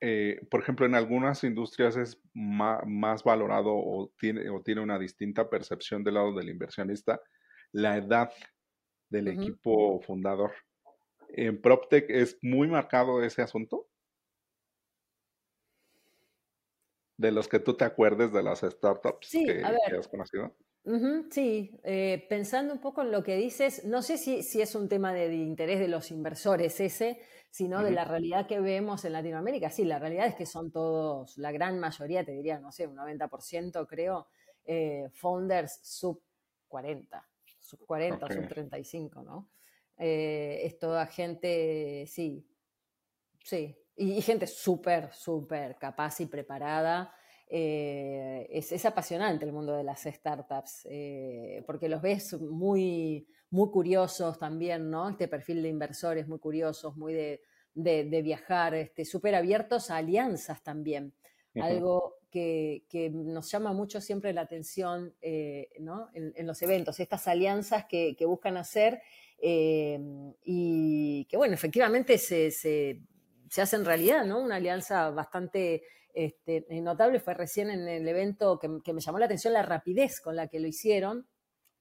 [0.00, 5.50] eh, por ejemplo, en algunas industrias es más, valorado o tiene, o tiene una distinta
[5.50, 7.20] percepción del lado del inversionista
[7.72, 8.32] la edad
[9.10, 10.52] del equipo fundador.
[11.28, 13.86] ¿En PropTech es muy marcado ese asunto?
[17.18, 20.56] De los que tú te acuerdes de las startups que has conocido
[21.30, 24.88] sí, eh, pensando un poco en lo que dices, no sé si, si es un
[24.88, 27.20] tema de, interés de los inversores ese,
[27.50, 29.70] sino de la realidad que vemos en Latinoamérica.
[29.70, 32.96] Sí, la realidad es que son todos, la gran mayoría, te diría, no sé, un
[32.96, 34.28] 90% creo,
[34.64, 36.22] eh, founders sub
[36.68, 37.26] 40,
[37.58, 39.50] sub 40, sub 35, ¿no?
[39.96, 42.46] Eh, es toda gente, sí,
[43.42, 47.12] sí, y gente súper, súper capaz y preparada.
[47.50, 54.38] Eh, es, apasionante el mundo de las startups, eh, porque los ves muy, muy curiosos
[54.38, 55.08] también, ¿no?
[55.08, 57.40] Este perfil de inversores muy curiosos, muy de,
[58.22, 61.14] viajar, este, súper abiertos a alianzas también.
[61.54, 68.14] Algo que, nos llama mucho siempre la atención eh, en, los eventos, estas alianzas que,
[68.26, 69.00] buscan hacer
[69.40, 73.00] y que, bueno, efectivamente se, se,
[73.48, 74.40] se hacen realidad, ¿no?
[74.40, 75.82] Una alianza bastante
[76.18, 80.34] este, notable fue recién en el evento que, me llamó la atención la rapidez con
[80.34, 81.28] la que lo hicieron.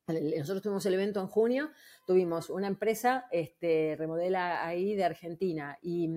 [0.07, 1.71] Nosotros tuvimos el evento en junio,
[2.05, 6.09] tuvimos una empresa este, remodela ahí de Argentina y,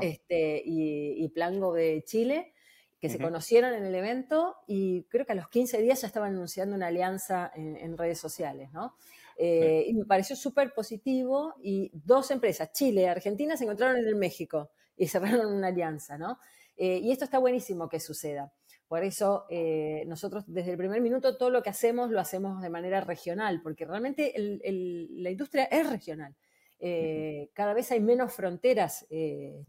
[0.00, 2.54] este, y, Plango de Chile,
[3.00, 6.32] que se conocieron en el evento y creo que a los 15 días ya estaban
[6.32, 8.94] anunciando una alianza en, redes sociales, ¿no?
[9.36, 14.06] Eh, y me pareció súper positivo y dos empresas, Chile y Argentina, se encontraron en
[14.06, 16.38] el México y cerraron una alianza, ¿no?
[16.76, 18.52] Eh, y esto está buenísimo que suceda.
[18.88, 22.70] Por eso eh, nosotros desde el primer minuto todo lo que hacemos lo hacemos de
[22.70, 26.34] manera regional, porque realmente la industria es regional.
[26.80, 29.06] Eh, cada vez hay menos fronteras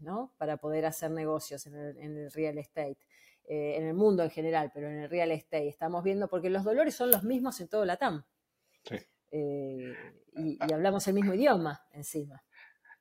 [0.00, 0.34] ¿no?
[0.36, 2.98] para poder hacer negocios en el, real estate,
[3.48, 6.94] en el mundo en general, pero en el real estate estamos viendo, porque los dolores
[6.94, 8.22] son los mismos en todo la TAM.
[9.32, 9.92] y,
[10.34, 12.42] y, hablamos el mismo idioma encima.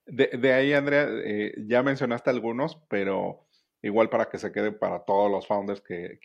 [0.05, 1.09] De, de ahí, Andrea,
[1.67, 3.44] ya mencionaste algunos, pero
[3.85, 6.19] igual para que se quede para todos los founders que,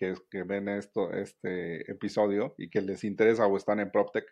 [0.47, 4.25] ven esto, este episodio y que les interesa o están en PropTech,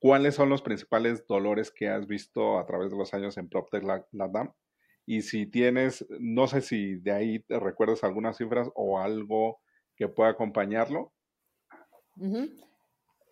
[0.00, 3.84] ¿cuáles son los principales dolores que has visto a través de los años en PropTech
[4.10, 4.52] LATAM?
[5.06, 9.60] Y si tienes, no sé si de ahí te recuerdas algunas cifras o algo
[9.94, 11.12] que pueda acompañarlo.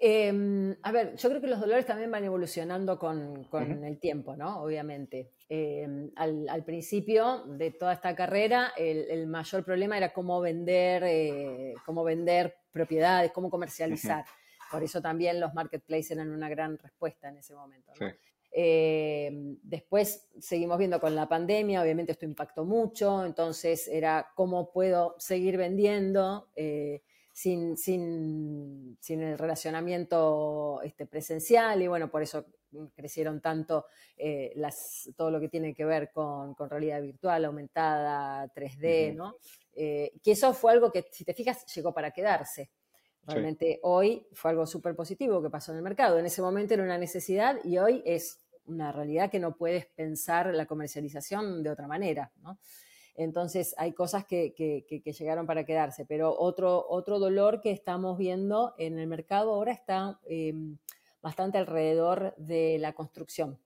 [0.00, 3.46] Em, a ver, yo creo que los dolores también van evolucionando con,
[3.85, 4.62] el tiempo, ¿no?
[4.62, 5.33] Obviamente.
[5.48, 12.02] Em, al, principio de toda esta carrera, el, mayor problema era cómo vender, eh, cómo
[12.02, 14.24] vender propiedades, cómo comercializar.
[14.70, 17.92] Por eso también los marketplaces eran una gran respuesta en ese momento.
[18.57, 25.16] Em, después seguimos viendo con la pandemia, obviamente esto impactó mucho, entonces era cómo puedo
[25.18, 26.50] seguir vendiendo.
[26.54, 27.02] Eh,
[27.35, 32.47] sin, sin, sin el relacionamiento este, presencial y bueno, por eso
[32.94, 38.47] crecieron tanto eh, las, todo lo que tiene que ver con, con realidad virtual, aumentada,
[38.55, 39.35] 3D, ¿no?
[39.75, 42.70] Eh, que eso fue algo que, si te fijas, llegó para quedarse.
[43.27, 46.18] Realmente hoy fue algo súper positivo que pasó en el mercado.
[46.18, 50.55] En ese momento era una necesidad y hoy es una realidad que no puedes pensar
[50.55, 52.59] la comercialización de otra manera, ¿no?
[53.14, 54.55] Entonces hay cosas que,
[55.18, 60.18] llegaron para quedarse, pero otro, otro dolor que estamos viendo en el mercado ahora está
[60.27, 60.79] em,
[61.22, 63.59] bastante alrededor de la construcción.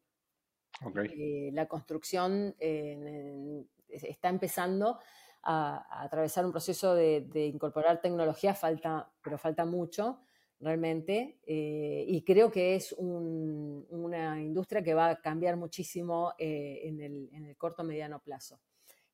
[0.95, 4.99] Eh, la construcción está empezando
[5.43, 10.21] a, atravesar un proceso de, incorporar tecnología, falta, pero falta mucho
[10.61, 17.01] realmente, eh, y creo que es una industria que va a cambiar muchísimo eh, en
[17.01, 18.61] el, en el corto mediano plazo.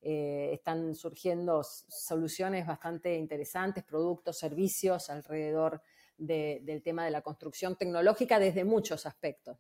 [0.06, 5.80] Eh, están surgiendo soluciones bastante interesantes, productos, servicios alrededor
[6.18, 9.56] del tema de la construcción tecnológica desde muchos aspectos.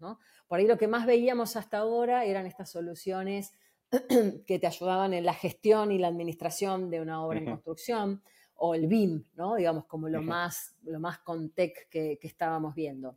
[0.46, 3.54] Por ahí lo que más veíamos hasta ahora eran estas soluciones
[4.46, 8.22] que te ayudaban en la gestión y la administración de una obra en construcción,
[8.56, 9.56] o el BIM, ¿no?
[9.56, 13.16] digamos, como lo, más, lo más con tech que, estábamos viendo.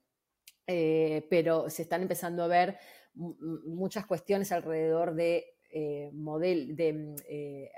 [0.66, 2.78] Eh, pero se están empezando a ver
[3.14, 7.72] muchas cuestiones alrededor de eh, mm, eh,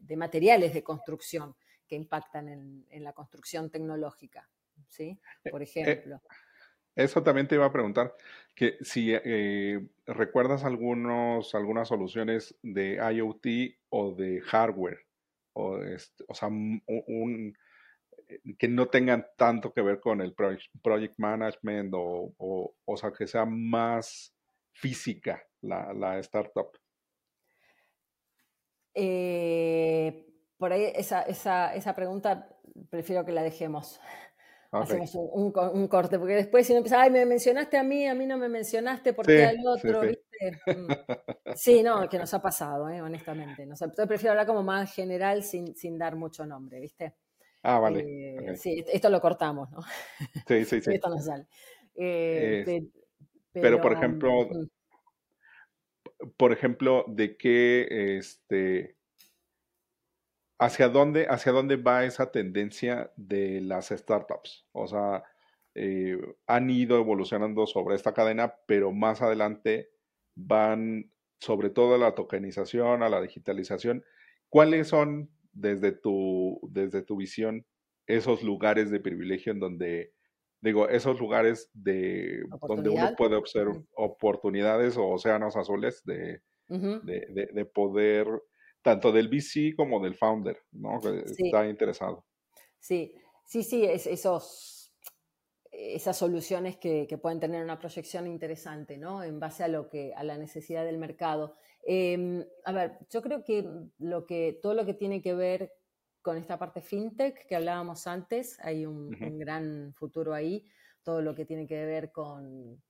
[0.00, 1.54] de, materiales de construcción
[1.86, 4.48] que impactan en, la construcción tecnológica,
[4.88, 5.18] ¿sí?
[5.44, 6.20] Eh, Por ejemplo.
[6.96, 8.14] eso también te iba a preguntar,
[8.54, 9.12] que si
[10.06, 14.98] recuerdas algunos, algunas soluciones de IoT o de hardware,
[15.52, 17.56] o, este, o sea, un,
[18.58, 22.34] que no tengan tanto que ver con el project, management o,
[22.84, 24.34] o, sea, que sea más
[24.72, 26.70] física la, la startup.
[28.98, 32.48] Eh, por ahí esa, esa, esa, pregunta
[32.88, 34.00] prefiero que la dejemos.
[34.72, 38.14] Hacemos un, un, corte, porque después si no empieza, ay, me mencionaste a mí, a
[38.14, 40.60] mí no me mencionaste, porque al otro, sí, ¿viste?
[40.66, 41.54] Mm.
[41.54, 43.00] Sí, no, que nos ha pasado, ¿eh?
[43.00, 43.62] honestamente.
[43.62, 47.14] entonces prefiero hablar como más general sin, sin dar mucho nombre, ¿viste?
[47.62, 48.00] Ah, vale.
[48.50, 49.80] Eh, sí, esto lo cortamos, ¿no?
[50.46, 50.90] Sí, sí, sí.
[50.94, 51.46] esto no sale.
[53.52, 54.75] pero, por ejemplo, mm
[56.36, 58.96] por ejemplo, de qué, este,
[60.58, 64.66] hacia dónde, hacia dónde va esa tendencia de las startups.
[64.72, 65.24] O sea,
[65.74, 69.90] eh, han ido evolucionando sobre esta cadena, pero más adelante
[70.34, 74.04] van sobre todo a la tokenización, a la digitalización.
[74.48, 77.66] ¿Cuáles son, desde tu, desde tu visión,
[78.06, 80.14] esos lugares de privilegio en donde
[80.60, 88.26] digo, esos lugares de donde uno puede observar oportunidades o océanos azules de, de, poder,
[88.82, 91.00] tanto del VC como del founder, ¿no?
[91.00, 92.24] Que está interesado.
[92.78, 93.14] Sí,
[93.44, 94.92] sí, sí, es, esos,
[95.70, 99.22] esas soluciones que, pueden tener una proyección interesante, ¿no?
[99.22, 101.56] En base a lo que, a la necesidad del mercado.
[101.84, 105.72] Em, a ver, yo creo que, lo que todo lo que tiene que ver
[106.26, 110.66] con esta parte fintech que hablábamos antes, hay un, gran futuro ahí,
[111.04, 112.82] todo lo que tiene que ver con,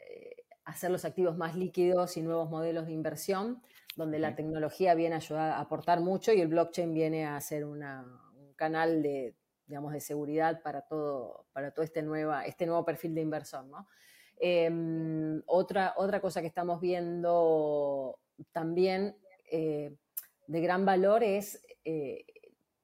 [0.00, 3.62] eh, hacer los activos más líquidos y nuevos modelos de inversión,
[3.94, 7.64] donde la tecnología viene a ayudar a aportar mucho y el blockchain viene a ser
[7.64, 7.84] un
[8.56, 9.36] canal de,
[9.68, 13.64] digamos, de seguridad para todo, para todo este, nueva, este nuevo perfil de inversor.
[14.40, 18.18] Em, otra, otra cosa que estamos viendo
[18.50, 19.16] también
[19.52, 19.94] eh,
[20.48, 22.24] de gran valor es eh,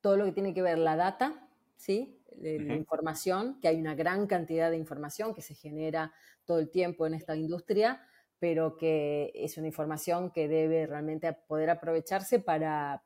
[0.00, 2.20] todo lo que tiene que ver la data, ¿sí?
[2.36, 6.12] La información, que hay una gran cantidad de información que se genera
[6.44, 8.02] todo el tiempo en esta industria,
[8.38, 13.04] pero que es una información que debe realmente poder aprovecharse para,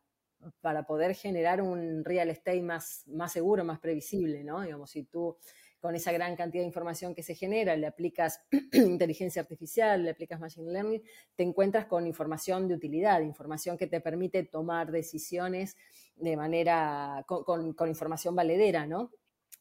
[0.60, 4.62] para poder generar un real estate más, más seguro, más previsible, ¿no?
[4.62, 5.36] Digamos, si tú
[5.80, 8.40] con esa gran cantidad de información que se genera, le aplicas
[8.72, 11.02] inteligencia artificial, le aplicas machine learning,
[11.36, 15.76] te encuentras con información de utilidad, información que te permite tomar decisiones
[16.16, 19.12] de manera, con, información valedera, ¿no?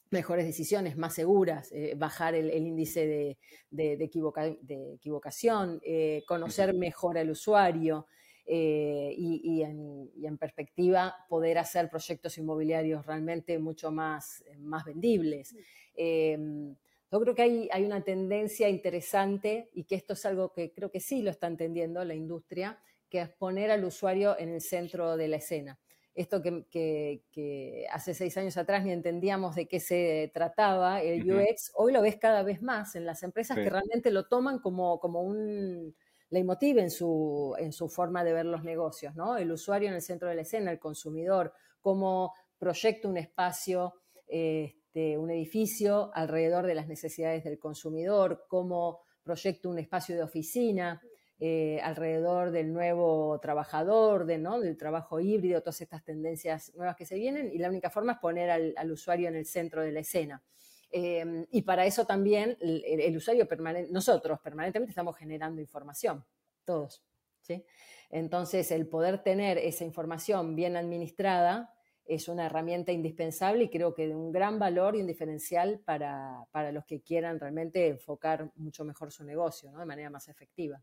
[0.09, 3.37] mejores decisiones, más seguras, eh, bajar el, índice
[3.69, 8.07] de, equivocación, eh, conocer mejor al usuario.
[8.47, 15.55] Y, en, perspectiva poder hacer proyectos inmobiliarios realmente mucho más, más vendibles.
[15.95, 20.91] Yo creo que hay, hay, una tendencia interesante y que esto es algo que creo
[20.91, 22.79] que sí lo está entendiendo la industria,
[23.09, 25.79] que es poner al usuario en el centro de la escena.
[26.17, 31.93] Esto que, hace seis años atrás ni entendíamos de qué se trataba, el UX, hoy
[31.93, 35.95] lo ves cada vez más en las empresas que realmente lo toman como, como un
[36.29, 39.37] leitmotiv en su, en su forma de ver los negocios, ¿no?
[39.37, 43.93] El usuario en el centro de la escena, el consumidor, cómo proyecta un espacio,
[44.25, 51.01] este, un edificio alrededor de las necesidades del consumidor, cómo proyecta un espacio de oficina.
[51.39, 54.59] Eh, alrededor del nuevo trabajador, de, ¿no?
[54.59, 58.17] del trabajo híbrido, todas estas tendencias nuevas que se vienen, y la única forma es
[58.17, 60.43] poner al, usuario en el centro de la escena.
[60.89, 66.25] Em, y para eso también el, usuario permanente, nosotros permanentemente estamos generando información,
[66.63, 67.03] todos.
[67.41, 67.65] ¿sí?
[68.09, 71.73] Entonces, el poder tener esa información bien administrada
[72.05, 76.45] es una herramienta indispensable y creo que de un gran valor y un diferencial para,
[76.51, 79.79] para los que quieran realmente enfocar mucho mejor su negocio ¿no?
[79.79, 80.81] de manera más efectiva.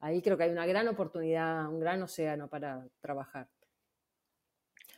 [0.00, 3.48] Ahí creo que hay una gran oportunidad, un gran océano para trabajar.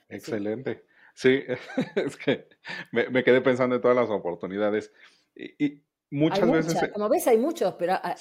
[0.09, 0.75] Excelente.
[0.75, 0.98] Sí,
[1.97, 2.49] es que
[2.93, 4.93] me, quedé pensando en todas las oportunidades.
[5.35, 6.91] Y, muchas veces.
[6.93, 8.17] como ves, hay muchos, pero ah,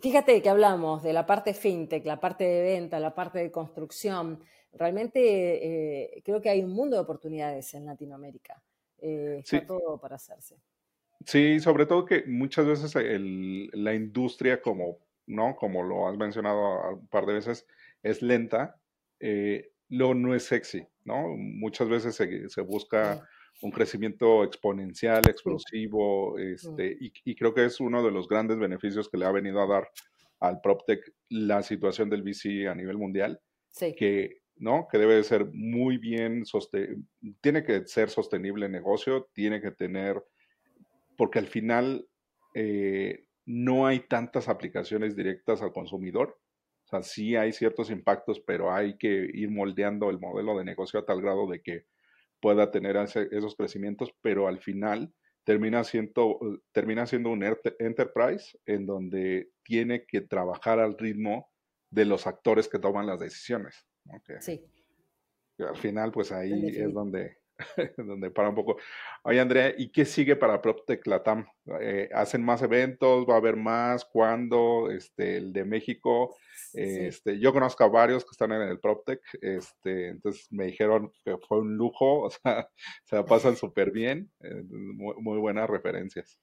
[0.00, 4.40] fíjate que hablamos de la parte fintech, la parte de venta, la parte de construcción.
[4.72, 5.20] Realmente
[6.14, 8.62] eh, creo que hay un mundo de oportunidades en Latinoamérica.
[9.00, 10.56] Eh, está todo para hacerse.
[11.24, 15.56] Sí, sobre todo que muchas veces la industria como ¿no?
[15.56, 17.66] Como lo has mencionado un par de veces,
[18.02, 18.80] es lenta,
[19.20, 21.34] eh, lo no es sexy, ¿no?
[21.36, 23.26] Muchas veces se, busca
[23.62, 29.18] un crecimiento exponencial, explosivo, este, y, creo que es uno de los grandes beneficios que
[29.18, 29.88] le ha venido a dar
[30.38, 31.00] al PropTech
[31.30, 33.40] la situación del VC a nivel mundial,
[33.96, 34.86] que, ¿no?
[34.90, 36.44] que debe ser muy bien,
[37.40, 40.22] tiene que ser sostenible el negocio, tiene que tener,
[41.16, 42.06] porque al final
[42.54, 46.38] eh, no hay tantas aplicaciones directas al consumidor.
[46.88, 50.98] O sea, sí hay ciertos impactos, pero hay que ir moldeando el modelo de negocio
[50.98, 51.84] a tal grado de que
[52.40, 55.12] pueda tener esos crecimientos, pero al final
[55.44, 56.38] termina siendo,
[56.72, 57.44] termina siendo un
[57.78, 61.50] enterprise en donde tiene que trabajar al ritmo
[61.90, 63.86] de los actores que toman las decisiones.
[64.40, 64.64] Sí.
[65.58, 67.36] al final, pues ahí es donde,
[67.96, 68.76] donde para un poco.
[69.22, 71.46] Oye, Andrea, ¿y qué sigue para PropTech Latam?
[71.80, 73.26] Eh, ¿Hacen más eventos?
[73.28, 74.04] ¿Va a haber más?
[74.04, 74.90] ¿Cuándo?
[74.90, 76.36] Este, el de México.
[76.72, 81.36] Este, yo conozco a varios que están en el PropTech, este, entonces me dijeron que
[81.38, 82.68] fue un lujo, o sea,
[83.04, 86.38] se la pasan súper bien, eh, muy buenas referencias.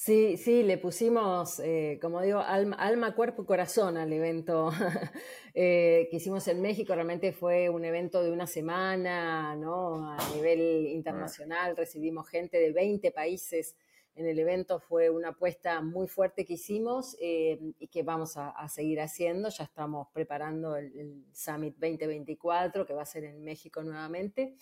[0.00, 4.70] Sí, sí, le pusimos, eh, como digo, alma, cuerpo y corazón al evento
[5.54, 6.94] eh, que hicimos en México.
[6.94, 10.08] Realmente fue un evento de una semana, ¿no?
[10.08, 13.74] A nivel internacional, recibimos gente de 20 países
[14.14, 14.78] en el evento.
[14.78, 19.48] Fue una apuesta muy fuerte que hicimos eh, y que vamos a, seguir haciendo.
[19.48, 24.54] Ya estamos preparando el, el Summit 2024, que va a ser en México nuevamente.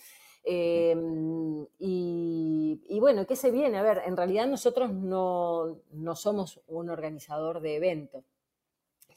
[0.49, 3.79] Em, y, bueno, ¿qué se viene?
[3.79, 5.83] A ver, en realidad nosotros no,
[6.15, 8.25] somos un organizador de eventos.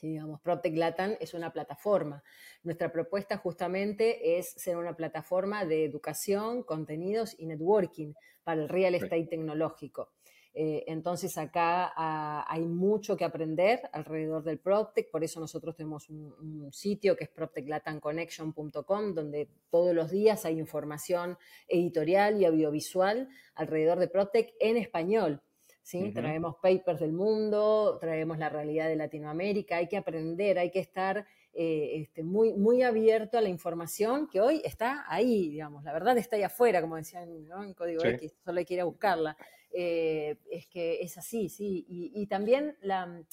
[0.02, 2.24] digamos, Protect Latam es una plataforma.
[2.64, 8.14] Nuestra propuesta justamente es ser una plataforma de educación, contenidos y networking
[8.44, 10.10] para el real estate tecnológico.
[10.54, 16.10] Eh, entonces acá ah, hay mucho que aprender alrededor del PropTech, por eso nosotros tenemos
[16.10, 21.38] un, sitio que es proptechlatanconnection.com, donde todos los días hay información
[21.68, 25.42] editorial y audiovisual alrededor de PropTech en español.
[25.82, 26.12] ¿sí?
[26.12, 31.26] Traemos papers del mundo, traemos la realidad de Latinoamérica, hay que aprender, hay que estar
[31.54, 36.18] eh, este, muy, muy abierto a la información que hoy está ahí, digamos, la verdad
[36.18, 39.36] está ahí afuera, como decían en Código X, solo hay que ir a buscarla.
[39.72, 41.86] Eh, es que es así, sí.
[41.88, 43.24] Y, también la,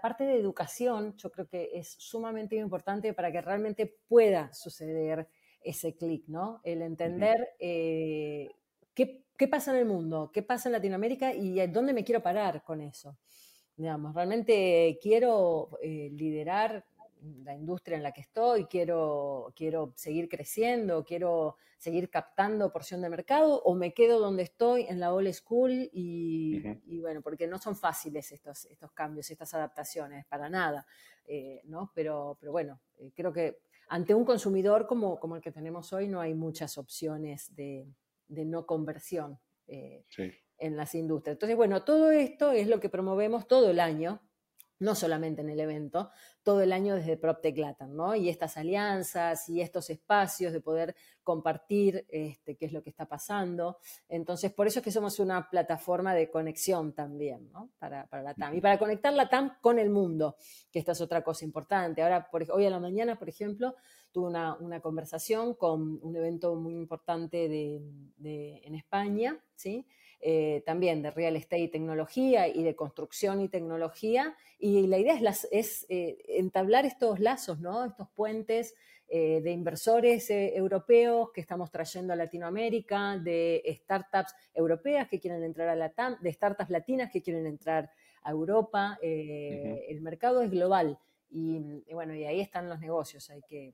[0.00, 5.28] parte de educación yo creo que es sumamente importante para que realmente pueda suceder
[5.62, 6.60] ese clic, ¿no?
[6.62, 8.50] El entender eh,
[8.94, 12.80] qué, pasa en el mundo, qué pasa en Latinoamérica y dónde me quiero parar con
[12.80, 13.16] eso.
[13.76, 16.86] Digamos, realmente quiero eh, liderar
[17.44, 23.08] la industria en la que estoy, quiero, quiero seguir creciendo, quiero seguir captando porción de
[23.08, 26.60] mercado o me quedo donde estoy en la old school y,
[27.00, 30.86] bueno, porque no son fáciles estos, estos cambios, estas adaptaciones, para nada,
[31.26, 31.92] eh, ¿no?
[31.94, 33.58] Pero, pero bueno, eh, creo que
[33.88, 37.86] ante un consumidor como, como el que tenemos hoy no hay muchas opciones de,
[38.28, 40.04] no conversión eh,
[40.58, 41.34] en las industrias.
[41.34, 44.20] Entonces, bueno, todo esto es lo que promovemos todo el año
[44.78, 46.10] no solamente en el evento,
[46.42, 48.14] todo el año desde PropTech Latam, ¿no?
[48.14, 53.06] Y estas alianzas y estos espacios de poder compartir este, qué es lo que está
[53.06, 53.78] pasando.
[54.08, 57.70] Entonces, por eso es que somos una plataforma de conexión también, ¿no?
[57.78, 58.54] Para, para la TAM.
[58.54, 60.36] Y para conectar la TAM con el mundo,
[60.70, 62.02] que esta es otra cosa importante.
[62.02, 63.74] Ahora, por, hoy a la mañana, por ejemplo,
[64.12, 69.86] tuve una, conversación con un evento muy importante de, en España, ¿sí?
[70.28, 74.34] Eh, también de real estate y tecnología y de construcción y tecnología.
[74.58, 77.84] Y la idea es, es eh, entablar estos lazos, ¿no?
[77.84, 78.74] estos puentes
[79.06, 85.68] eh, de inversores europeos que estamos trayendo a Latinoamérica, de startups europeas que quieren entrar
[85.68, 87.88] a la TAM, de startups latinas que quieren entrar
[88.24, 88.98] a Europa.
[89.00, 90.98] El mercado es global
[91.30, 93.30] y, bueno, y ahí están los negocios.
[93.30, 93.72] Hay que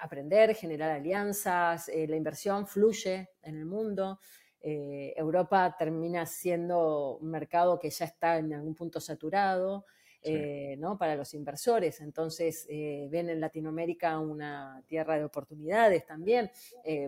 [0.00, 4.18] aprender, generar alianzas, la inversión fluye en el mundo.
[4.62, 9.86] Eh, Europa termina siendo un mercado que ya está en algún punto saturado
[10.22, 10.98] eh, ¿no?
[10.98, 12.00] para los inversores.
[12.00, 16.50] Entonces eh, ven en Latinoamérica una tierra de oportunidades también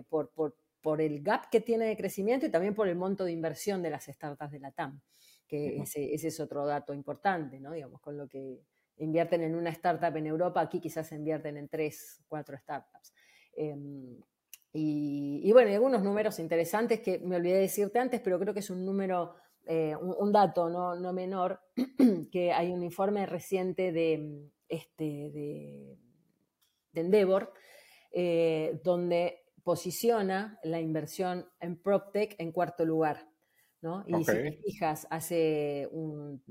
[0.09, 0.55] por, por,
[0.99, 4.05] el gap que tiene de crecimiento y también por el monto de inversión de las
[4.05, 4.99] startups de la TAM,
[5.47, 7.71] que ese, es otro dato importante, ¿no?
[7.71, 8.59] digamos, con lo que
[8.97, 13.13] invierten en una startup en Europa, aquí quizás invierten en tres, cuatro startups.
[14.75, 18.71] Y, bueno, hay algunos números interesantes que me olvidé decirte antes, pero creo que es
[18.71, 21.61] un número, eh, un, dato no, no, menor,
[22.31, 25.97] que hay un informe reciente de, este, de,
[26.95, 27.53] Endeavor,
[28.11, 33.29] eh, donde posiciona la inversión en PropTech en cuarto lugar.
[33.81, 34.03] ¿no?
[34.07, 36.41] Y si te fijas, hace un,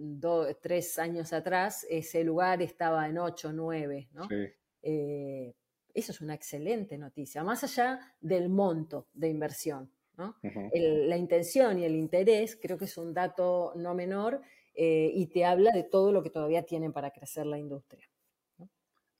[0.60, 4.28] tres años atrás, ese lugar estaba en 8, 9, ¿no?
[4.28, 4.46] Sí.
[4.82, 5.54] Eh,
[5.94, 9.90] eso es una excelente noticia, más allá del monto de inversión.
[10.16, 14.40] la intención y el interés creo que es un dato no menor
[14.74, 18.08] eh, y te habla de todo lo que todavía tienen para crecer la industria.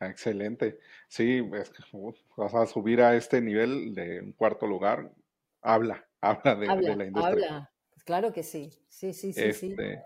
[0.01, 0.79] Excelente.
[1.09, 5.13] Sí, vas a subir a este nivel de un cuarto lugar.
[5.61, 6.67] Habla, habla de,
[6.97, 7.27] la industria.
[7.27, 7.73] Habla,
[8.05, 8.71] claro que sí.
[8.89, 9.71] Sí, sí, sí, sí.
[9.71, 10.03] Este,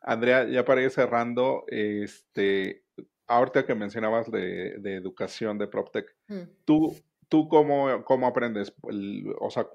[0.00, 2.85] Andrea, ya para ir cerrando, este,
[3.26, 6.42] ahorita que mencionabas de, educación de PropTech, mm.
[6.64, 6.96] ¿tú,
[7.28, 8.74] tú cómo, cómo aprendes?
[9.40, 9.68] o sea,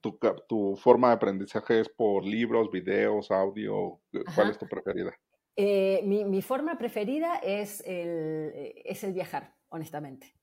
[0.00, 4.00] tu, tu, forma de aprendizaje es por libros, videos, audio,
[4.34, 5.14] ¿cuál es tu preferida?
[5.56, 10.34] Eh, mi, mi, forma preferida es el, es el viajar, honestamente.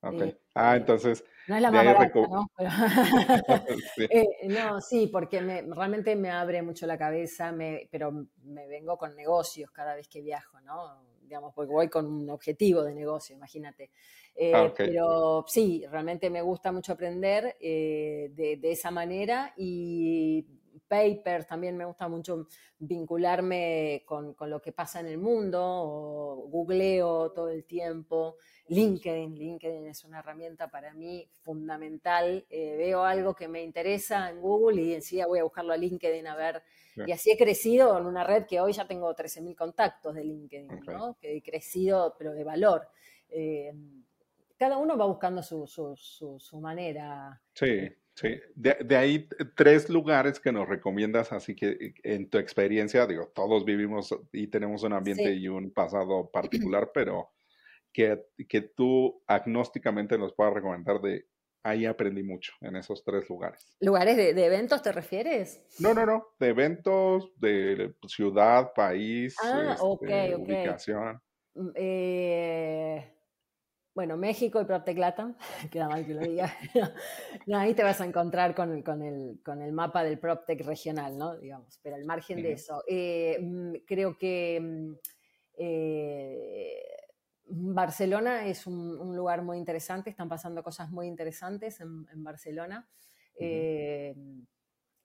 [0.00, 0.22] Ok.
[0.22, 1.24] Eh, ah, entonces.
[1.48, 2.50] No es la más barata, ¿no?
[3.94, 4.06] sí.
[4.10, 8.96] Eh, no, sí, porque me, realmente me abre mucho la cabeza, me, pero me vengo
[8.98, 11.02] con negocios cada vez que viajo, ¿no?
[11.26, 13.90] Digamos, porque voy con un objetivo de negocio, imagínate.
[14.34, 20.44] Eh, ah, pero sí, realmente me gusta mucho aprender eh, de, esa manera y
[20.88, 22.46] papers, también me gusta mucho
[22.78, 28.36] vincularme con, con, lo que pasa en el mundo, o googleo todo el tiempo.
[28.68, 32.44] LinkedIn, LinkedIn es una herramienta para mí fundamental.
[32.50, 36.26] Eh, veo algo que me interesa en Google y enseguida voy a buscarlo a LinkedIn
[36.26, 36.62] a ver.
[37.06, 40.80] Y así he crecido en una red que hoy ya tengo 13.000 contactos de LinkedIn,
[40.86, 41.16] ¿no?
[41.20, 42.88] Que he crecido, pero de valor.
[43.28, 43.72] Eh,
[44.56, 45.94] cada uno va buscando su, su,
[46.38, 47.40] su, manera.
[47.52, 48.40] Sí, sí.
[48.54, 53.64] De, de, ahí tres lugares que nos recomiendas, así que en tu experiencia, digo, todos
[53.64, 57.30] vivimos y tenemos un ambiente y un pasado particular, pero
[58.48, 61.26] que, tú agnósticamente nos puedas recomendar de
[61.62, 63.76] ahí aprendí mucho en esos tres lugares.
[63.80, 65.62] ¿Lugares de, eventos te refieres?
[65.80, 71.20] No, no, no, de eventos, de ciudad, país, ah, este, ubicación.
[71.54, 73.15] Mm, eh,
[73.96, 74.98] bueno, México y PropTech
[75.72, 76.54] queda mal que lo diga.
[77.46, 78.70] no, ahí te vas a encontrar con,
[79.02, 81.38] el, con el mapa del PropTech regional, ¿no?
[81.38, 84.60] Digamos, pero al margen de eso, eh, mm, creo que...
[84.62, 84.92] Mm,
[85.58, 86.82] eh,
[87.48, 92.88] Barcelona es un, lugar muy interesante, están pasando cosas muy interesantes en, Barcelona.
[93.38, 94.14] Eh,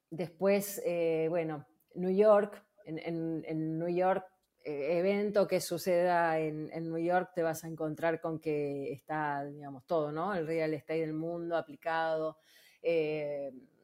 [0.09, 0.81] después,
[1.29, 4.25] bueno, New York, en, New York,
[4.64, 10.12] evento que suceda en, New York, te vas a encontrar con que está, digamos, todo,
[10.12, 10.34] ¿no?
[10.34, 12.38] El real estate del mundo aplicado.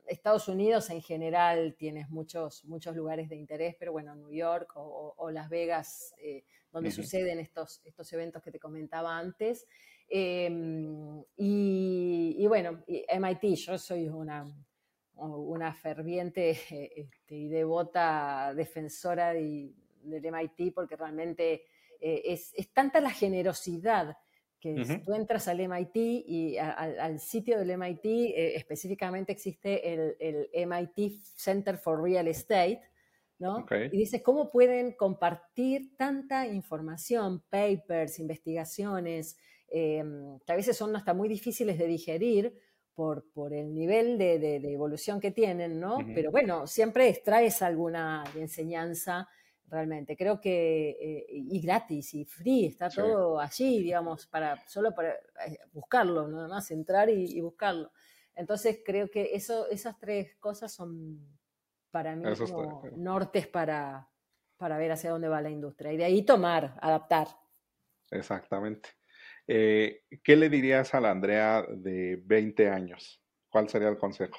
[0.08, 5.30] Estados Unidos en general tienes muchos, muchos lugares de interés, pero bueno, New York o,
[5.32, 9.68] Las Vegas, eh, donde suceden estos, estos eventos que te comentaba antes.
[10.10, 14.46] Em, y, bueno, MIT, yo soy una,
[15.16, 16.52] una ferviente
[16.96, 19.34] este, y devota defensora
[20.10, 21.66] del MIT porque realmente
[22.00, 24.18] eh, es, es, tanta la generosidad
[24.60, 30.16] que si tú entras al MIT y al sitio del MIT, eh, específicamente existe el,
[30.20, 32.82] el, MIT Center for Real Estate,
[33.38, 33.66] ¿no?
[33.92, 39.38] Y dices, ¿cómo pueden compartir tanta información, papers, investigaciones,
[39.70, 42.58] em, que a veces son hasta muy difíciles de digerir
[42.96, 46.00] por, por el nivel de, de, evolución que tienen, ¿no?
[46.16, 49.30] Pero bueno, siempre extraes alguna enseñanza
[49.68, 50.16] realmente.
[50.16, 55.60] Creo que, eh, y gratis, y free, está todo allí, digamos, para, solo para eh,
[55.72, 57.92] buscarlo, nada más entrar y, buscarlo.
[58.36, 61.20] Entonces creo que eso, esas tres cosas son
[61.92, 64.08] para mí como nortes para,
[64.58, 65.92] para ver hacia dónde va la industria.
[65.92, 67.28] Y de ahí tomar, adaptar.
[68.12, 68.90] Exactamente.
[69.48, 73.24] Eh, ¿Qué le dirías a la Andrea de 20 años?
[73.50, 74.38] ¿Cuál sería el consejo?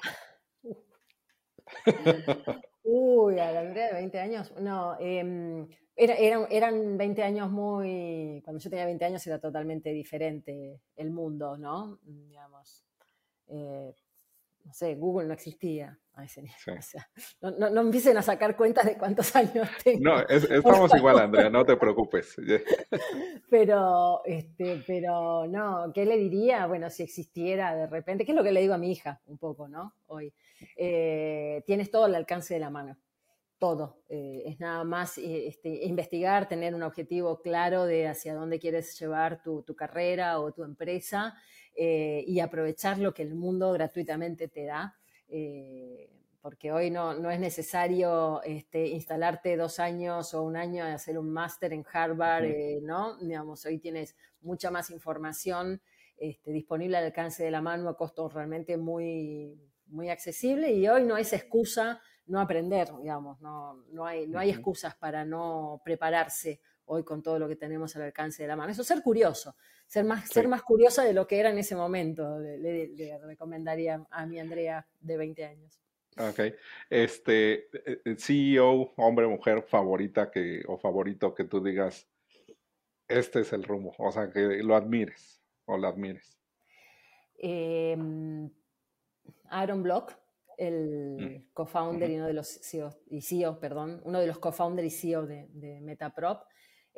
[2.83, 8.85] Uy, a la de 20 años, no, em, eran 20 años muy, cuando yo tenía
[8.85, 11.99] 20 años era totalmente diferente el mundo, ¿no?
[12.03, 12.85] Digamos,
[13.47, 13.93] eh,
[14.69, 16.55] no sé, Google no existía a ese nivel.
[17.41, 19.99] no, no, no, empiecen a sacar cuentas de cuántos años tengo.
[19.99, 22.35] No, estamos igual, Andrea, no te preocupes.
[23.49, 26.67] pero, este, pero no, ¿qué le diría?
[26.67, 29.39] Bueno, si existiera de repente, ¿qué es lo que le digo a mi hija un
[29.39, 29.95] poco, ¿no?
[30.05, 30.31] Hoy.
[30.77, 32.95] Eh, tienes todo al alcance de la mano.
[33.57, 34.03] Todo.
[34.07, 38.99] Eh, es nada más eh, este, investigar, tener un objetivo claro de hacia dónde quieres
[38.99, 41.33] llevar tu, tu carrera o tu empresa
[41.81, 44.99] y aprovechar lo que el mundo gratuitamente te da
[45.29, 46.09] eh,
[46.41, 51.17] porque hoy no, no es necesario este, instalarte dos años o un año a hacer
[51.19, 53.17] un máster en Harvard, eh, ¿no?
[53.17, 55.81] Digamos, hoy tienes mucha más información
[56.17, 61.03] este, disponible al alcance de la mano a costo realmente muy, muy accesible y hoy
[61.03, 66.61] no es excusa no aprender, digamos, no, no, hay, no hay excusas para no prepararse
[66.85, 68.71] hoy con todo lo que tenemos al alcance de la mano.
[68.71, 69.55] Eso ser curioso,
[69.89, 74.25] ser más, ser más curiosa de lo que era en ese momento, le, recomendaría a
[74.27, 75.81] mi Andrea de 20 años.
[76.15, 76.53] Ok.
[76.91, 82.07] Este, eh, CEO, hombre, mujer favorita que, o favorito que tú digas,
[83.07, 86.37] este es el rumbo, o sea, que lo admires o lo admires.
[87.39, 88.47] Em,
[89.49, 90.13] Aaron Block,
[90.57, 91.17] el
[91.47, 91.53] mm.
[91.53, 95.25] co-founder y uno de los CEO, y CEO, perdón, uno de los co-founder y CEO
[95.25, 96.43] de, de Metaprop,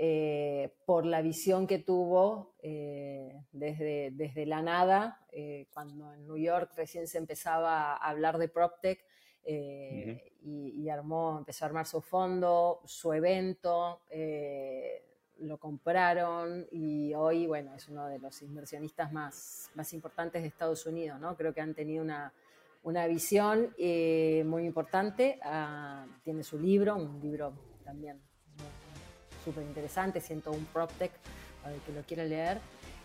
[0.04, 6.40] eh, por la visión que tuvo eh, desde, desde, la nada, eh, cuando en New
[6.40, 9.06] York recién se empezaba a hablar de PropTech
[9.46, 14.02] y, armó, empezó a armar su fondo, su evento,
[15.38, 20.84] lo compraron y hoy, bueno, es uno de los inversionistas más, más importantes de Estados
[20.88, 21.38] Unidos, ¿no?
[21.38, 22.34] Creo que han tenido una,
[22.82, 25.40] una visión muy importante.
[25.44, 28.31] Ah, tiene su libro, un libro también
[29.44, 31.12] súper interesante, siento un PropTech
[31.62, 32.60] para el que lo quiera leer.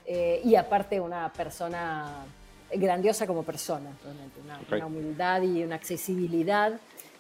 [0.05, 2.24] Eh, y aparte una persona
[2.72, 6.78] grandiosa como persona, realmente, una, humildad y una accesibilidad,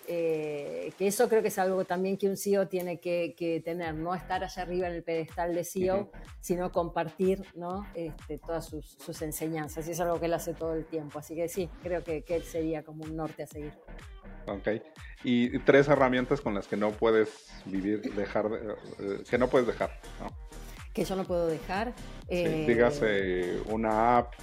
[0.08, 4.14] eh, que eso creo que es algo también que un CEO tiene que, tener, no
[4.14, 6.10] estar allá arriba en el pedestal de CEO,
[6.40, 7.86] sino compartir ¿no?
[7.94, 11.48] Este, todas sus, enseñanzas, y es algo que él hace todo el tiempo, así que
[11.48, 13.72] sí, creo que, que él sería como un norte a seguir.
[14.46, 14.68] Ok.
[15.24, 18.46] Y tres herramientas con las que no puedes vivir, dejar,
[19.00, 19.90] eh, que no puedes dejar,
[20.20, 20.28] ¿no?
[20.92, 21.94] Que yo no puedo dejar.
[22.28, 22.64] Eh...
[22.66, 24.34] dígase una app,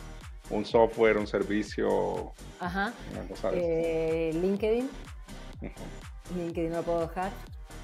[0.49, 2.34] un software, un servicio.
[2.60, 2.93] Ajá.
[3.54, 4.89] Eh, LinkedIn.
[6.36, 7.32] LinkedIn no lo puedo dejar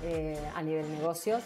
[0.03, 1.43] eh, a nivel negocios.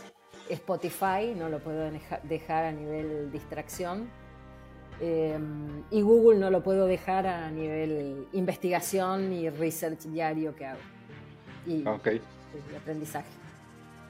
[0.50, 1.90] Spotify no lo puedo
[2.24, 4.10] dejar a nivel distracción.
[5.00, 10.80] Em, y Google no lo puedo dejar a nivel investigación y research diario que hago.
[11.66, 11.84] Y,
[12.76, 13.30] aprendizaje.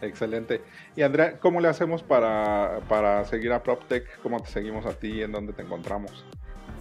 [0.01, 0.61] Excelente.
[0.95, 4.19] Y Andrea, ¿cómo le hacemos para, para seguir a PropTech?
[4.21, 5.21] ¿Cómo te seguimos a ti?
[5.21, 6.25] ¿En dónde te encontramos?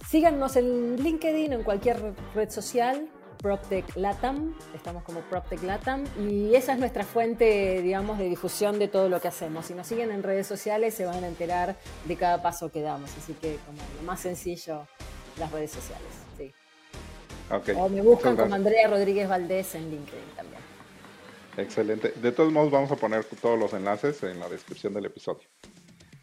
[0.05, 3.07] Síganos en LinkedIn, en cualquier red social.
[3.43, 8.87] PropTech Latam, estamos como PropTech Latam y esa es nuestra fuente, digamos, de difusión de
[8.87, 9.65] todo lo que hacemos.
[9.65, 11.75] Si nos siguen en redes sociales se van a enterar
[12.05, 14.87] de cada paso que damos, así que como lo más sencillo,
[15.37, 16.53] las redes sociales, sí.
[17.75, 20.61] O me buscan como Andrea Rodríguez Valdés en LinkedIn también.
[21.57, 22.13] Excelente.
[22.15, 25.45] De todos modos vamos a poner todos los enlaces en la descripción del episodio.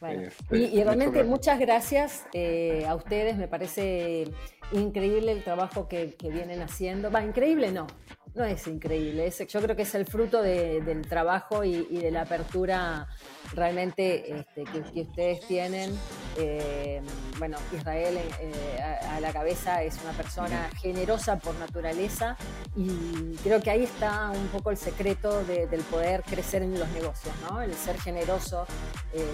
[0.09, 4.25] Este, y, realmente muchas gracias eh, a ustedes, me parece
[4.73, 7.11] increíble el trabajo que, vienen haciendo.
[7.11, 7.87] Va, increíble no,
[8.35, 12.23] no es increíble, es, yo creo que es el fruto del trabajo y, de la
[12.23, 13.09] apertura
[13.55, 15.99] realmente este, que, ustedes tienen.
[16.39, 17.03] Eh,
[17.39, 22.37] bueno, Israel eh, a, la cabeza es una persona generosa por naturaleza
[22.77, 27.35] y creo que ahí está un poco el secreto del poder crecer en los negocios,
[27.51, 27.61] ¿no?
[27.61, 28.65] El ser generoso,
[29.13, 29.25] eh,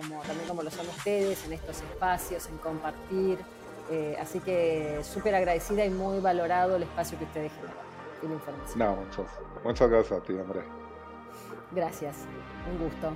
[0.00, 3.38] como, también como lo son ustedes, en estos espacios, en compartir.
[4.20, 7.79] así que súper agradecida y muy valorado el espacio que ustedes generan
[8.76, 9.26] no, muchas,
[9.64, 10.64] muchas gracias a ti, Andrés.
[11.72, 12.26] Gracias,
[12.70, 13.12] un gusto.